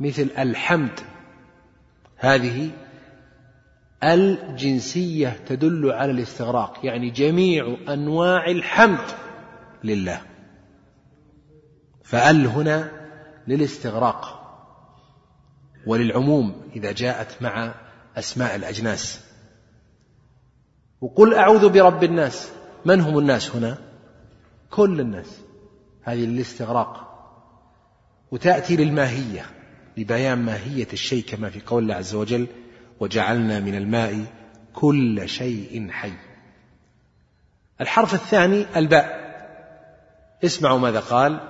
[0.00, 1.00] مثل الحمد.
[2.16, 2.70] هذه
[4.04, 9.08] الجنسية تدل على الاستغراق يعني جميع أنواع الحمد
[9.84, 10.20] لله.
[12.04, 12.90] فأل هنا
[13.48, 14.31] للاستغراق.
[15.86, 17.74] وللعموم إذا جاءت مع
[18.16, 19.20] أسماء الأجناس.
[21.00, 22.48] وقل أعوذ برب الناس.
[22.84, 23.78] من هم الناس هنا؟
[24.70, 25.40] كل الناس.
[26.02, 27.08] هذه للاستغراق.
[28.30, 29.46] وتأتي للماهية
[29.96, 32.46] لبيان ماهية الشيء كما في قول الله عز وجل
[33.00, 34.24] وجعلنا من الماء
[34.74, 36.12] كل شيء حي.
[37.80, 39.22] الحرف الثاني الباء.
[40.44, 41.40] اسمعوا ماذا قال.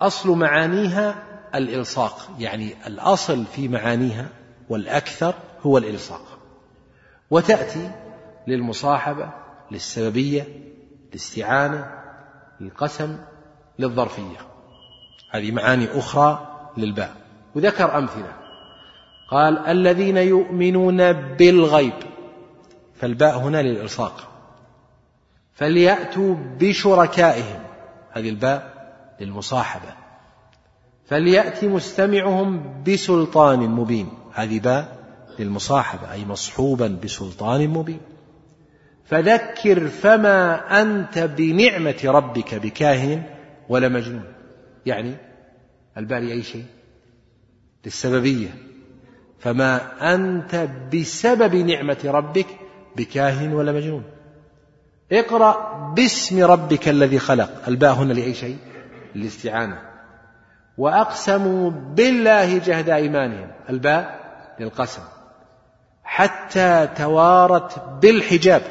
[0.00, 4.28] أصل معانيها الإلصاق يعني الأصل في معانيها
[4.68, 5.34] والأكثر
[5.66, 6.38] هو الإلصاق.
[7.30, 7.90] وتأتي
[8.46, 9.30] للمصاحبة
[9.70, 10.46] للسببية
[11.10, 11.90] للاستعانة
[12.60, 13.18] للقسم
[13.78, 14.38] للظرفية.
[15.30, 16.46] هذه معاني أخرى
[16.76, 17.16] للباء
[17.54, 18.32] وذكر أمثلة.
[19.30, 21.94] قال الذين يؤمنون بالغيب.
[22.94, 24.28] فالباء هنا للإلصاق.
[25.54, 27.60] فليأتوا بشركائهم.
[28.10, 28.72] هذه الباء
[29.20, 29.99] للمصاحبة.
[31.10, 34.08] فليأتي مستمعهم بسلطان مبين.
[34.32, 34.98] هذه باء
[35.38, 38.00] للمصاحبة أي مصحوبا بسلطان مبين.
[39.04, 43.22] فذكر فما أنت بنعمة ربك بكاهن
[43.68, 44.24] ولا مجنون.
[44.86, 45.14] يعني
[45.96, 46.64] الباء لأي شيء؟
[47.86, 48.54] للسببية.
[49.38, 49.80] فما
[50.14, 52.46] أنت بسبب نعمة ربك
[52.96, 54.04] بكاهن ولا مجنون.
[55.12, 57.68] اقرأ باسم ربك الذي خلق.
[57.68, 58.56] الباء هنا لأي شيء؟
[59.14, 59.89] للاستعانة.
[60.80, 64.20] وأقسموا بالله جهد أيمانهم الباء
[64.60, 65.02] للقسم
[66.04, 68.62] حتى توارت بالحجاب.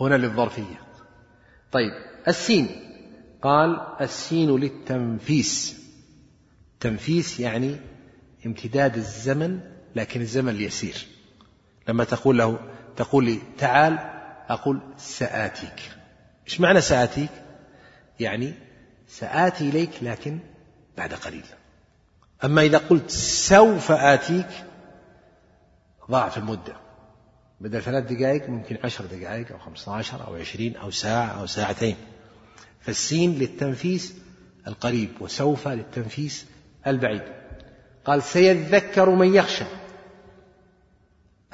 [0.00, 0.80] هنا للظرفية.
[1.72, 1.90] طيب
[2.28, 2.68] السين.
[3.42, 5.80] قال السين للتنفيس.
[6.80, 7.76] تنفيس يعني
[8.46, 9.60] امتداد الزمن
[9.96, 11.06] لكن الزمن اليسير.
[11.88, 12.58] لما تقول له
[12.96, 13.98] تقول لي تعال
[14.48, 15.90] أقول سآتيك.
[16.46, 17.30] إيش معنى سآتيك؟
[18.20, 18.67] يعني
[19.08, 20.38] سآتي إليك لكن
[20.96, 21.44] بعد قليل.
[22.44, 24.48] أما إذا قلت سوف آتيك
[26.10, 26.76] ضاعف المدة.
[27.60, 31.96] بدل ثلاث دقائق ممكن عشر دقائق أو خمسة عشر أو عشرين أو ساعة أو ساعتين.
[32.80, 34.14] فالسين للتنفيس
[34.66, 36.46] القريب وسوف للتنفيس
[36.86, 37.22] البعيد.
[38.04, 39.64] قال سيذكر من يخشى.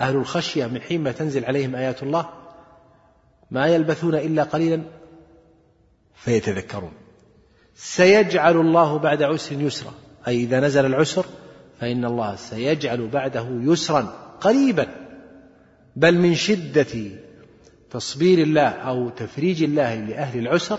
[0.00, 2.30] أهل الخشية من حين ما تنزل عليهم آيات الله
[3.50, 4.82] ما يلبثون إلا قليلا
[6.14, 6.92] فيتذكرون.
[7.74, 9.92] سيجعل الله بعد عسر يسرا.
[10.28, 11.26] أي إذا نزل العسر
[11.80, 14.02] فإن الله سيجعل بعده يسرا
[14.40, 14.86] قريبا.
[15.96, 17.10] بل من شدة
[17.90, 20.78] تصبير الله أو تفريج الله لأهل العسر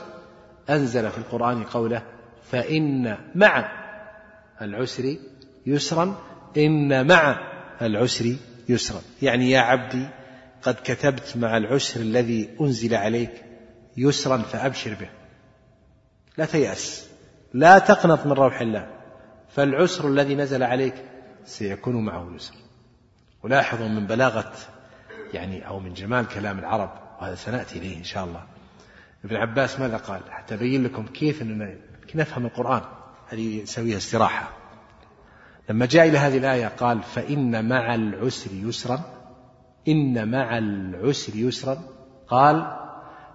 [0.70, 2.04] أنزل في القرآن قوله
[2.52, 3.72] فإن مع
[4.62, 5.16] العسر
[5.66, 6.16] يسرا
[6.58, 7.40] إن مع
[7.82, 8.36] العسر
[8.70, 9.02] يسرا.
[9.22, 10.08] يعني يا عبدي
[10.62, 13.32] قد كتبت مع العسر الذي أنزل عليك
[13.98, 15.10] يسرا فأبشر به.
[16.38, 17.10] لا تيأس
[17.54, 18.88] لا تقنط من روح الله
[19.50, 20.96] فالعسر الذي نزل عليك
[21.46, 22.56] سيكون معه يسر
[23.44, 24.52] ولاحظوا من بلاغة
[25.34, 28.44] يعني أو من جمال كلام العرب وهذا سنأتي إليه إن شاء الله.
[29.26, 31.76] ابن عباس ماذا قال؟ حتى أبين لكم كيف أننا
[32.16, 32.82] نفهم القرآن.
[33.28, 34.50] هذه نسويها استراحة.
[35.70, 39.00] لما جاء إلى هذه الآية قال فإن مع العسر يسرا
[39.88, 41.84] إن مع العسر يسرا
[42.28, 42.78] قال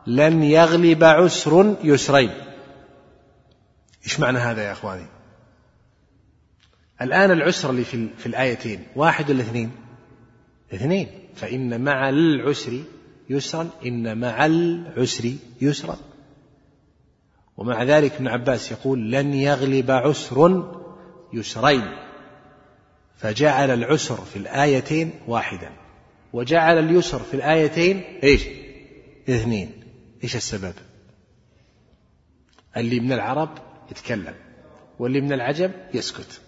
[0.06, 2.30] لن يغلب عسر يسرين.
[4.04, 5.06] إيش معنى هذا يا أخواني؟
[7.02, 9.70] الآن العسر اللي في, في الآيتين واحد ولا اثنين؟
[10.74, 11.08] اثنين.
[11.34, 12.82] فإن مع العسر
[13.30, 15.98] يسرا إن مع العسر يسرا.
[17.56, 20.64] ومع ذلك ابن عباس يقول لن يغلب عسر
[21.32, 21.96] يسرين.
[23.16, 25.70] فجعل العسر في الآيتين واحدا.
[26.32, 28.46] وجعل اليسر في الآيتين إيش؟
[29.28, 29.72] اثنين.
[30.24, 30.74] إيش السبب؟
[32.76, 34.34] اللي من العرب يتكلم.
[34.98, 36.40] واللي من العجم يسكت.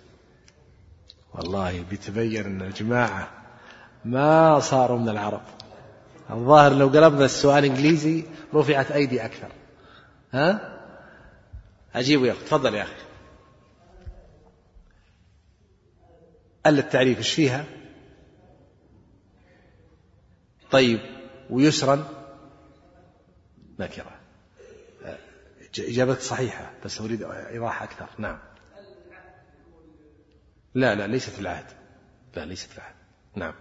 [1.34, 3.30] والله بيتبين إن الجماعة
[4.04, 5.42] ما صاروا من العرب.
[6.30, 8.24] الظاهر لو قلبنا السؤال إنجليزي
[8.54, 9.48] رفعت أيدي أكثر.
[10.32, 10.78] ها؟
[11.94, 13.02] اجيبه يا أخي تفضل يا أخي.
[16.64, 17.64] قال التعريف إيش فيها؟
[20.70, 21.00] طيب
[21.50, 22.08] ويسرا
[23.78, 24.11] نكرة
[25.78, 28.06] إجابتك صحيحة بس أريد إيضاح أكثر.
[28.18, 28.38] نعم.
[30.74, 31.66] لا لا ليست في العهد.
[32.36, 32.94] لا ليست في العهد.
[33.34, 33.54] نعم.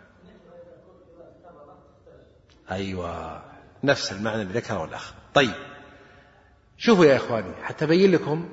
[2.71, 3.43] أيوة.
[3.83, 5.13] نفس المعنى اللي ذكره الأخ.
[5.33, 5.53] طيب.
[6.77, 8.49] شوفوا يا إخواني حتى أبين لكم.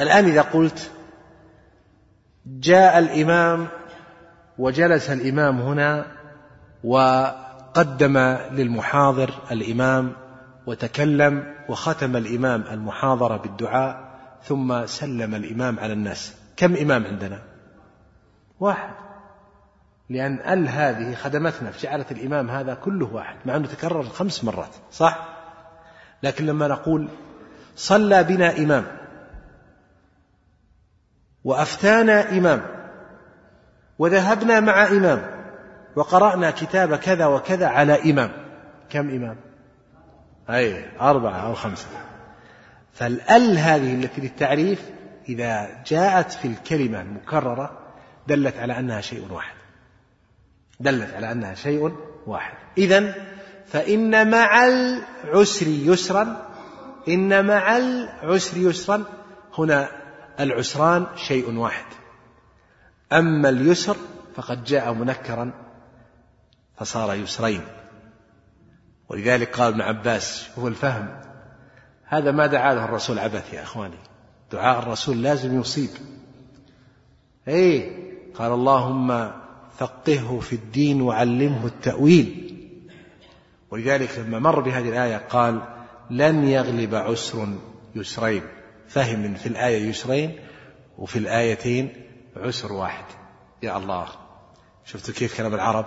[0.00, 0.90] الآن إذا قلت
[2.46, 3.68] جاء الإمام
[4.58, 6.06] وجلس الإمام هنا
[6.84, 8.18] وقدم
[8.52, 10.25] للمحاضر الإمام
[10.66, 16.34] وتكلم وختم الإمام المحاضرة بالدعاء ثم سلم الإمام على الناس.
[16.56, 17.42] كم إمام عندنا؟
[18.60, 18.90] واحد.
[20.10, 25.28] لأن ال هذه خدمتنا فجعلت الإمام هذا كله واحد مع أنه تكرر خمس مرات صح؟
[26.22, 27.08] لكن لما نقول
[27.76, 28.84] صلى بنا إمام
[31.44, 32.62] وأفتانا إمام
[33.98, 35.30] وذهبنا مع إمام
[35.96, 38.30] وقرأنا كتاب كذا وكذا على إمام
[38.90, 39.36] كم إمام؟
[40.50, 41.86] أي أربعة أو خمسة.
[42.92, 44.82] فالأل هذه التي للتعريف
[45.28, 47.78] إذا جاءت في الكلمة المكررة
[48.26, 49.56] دلت على أنها شيء واحد.
[50.80, 52.56] دلت على أنها شيء واحد.
[52.78, 53.14] إذا
[53.66, 56.46] فإن مع العسر يسرا
[57.08, 59.04] إن مع العسر يسرا
[59.58, 59.88] هنا
[60.40, 61.84] العسران شيء واحد.
[63.12, 63.96] أما اليسر
[64.36, 65.52] فقد جاء منكرا
[66.76, 67.60] فصار يسرين.
[69.08, 71.20] ولذلك قال ابن عباس هو الفهم.
[72.04, 73.98] هذا ما دعا له الرسول عبث يا إخواني.
[74.52, 75.90] دعاء الرسول لازم يصيب.
[77.48, 79.32] إيه؟ قال اللهم
[79.78, 82.42] فقهه في الدين وعلمه التأويل.
[83.70, 85.62] ولذلك لما مر بهذه الآية قال
[86.10, 87.48] لن يغلب عسر
[87.94, 88.42] يسرين.
[88.88, 90.38] فهم في الآية يسرين
[90.98, 91.92] وفي الآيتين
[92.36, 93.04] عسر واحد.
[93.62, 94.06] يا الله.
[94.84, 95.86] شفتوا كيف كلام العرب؟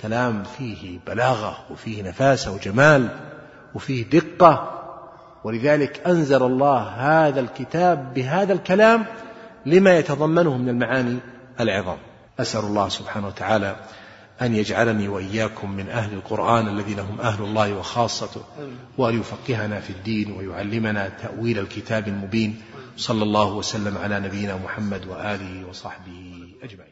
[0.00, 3.08] كلام فيه بلاغة وفيه نفاسة وجمال
[3.74, 4.74] وفيه دقة
[5.44, 9.06] ولذلك أنزل الله هذا الكتاب بهذا الكلام
[9.66, 11.18] لما يتضمنه من المعاني
[11.60, 11.98] العظام.
[12.40, 13.76] أسأل الله سبحانه وتعالى
[14.42, 18.42] أن يجعلني وإياكم من أهل القرآن الذين هم أهل الله وخاصته
[18.98, 22.60] وأن يفقهنا في الدين ويعلمنا تأويل الكتاب المبين.
[22.96, 26.87] صلى الله وسلم على نبينا محمد وآله وصحبه أجمعين.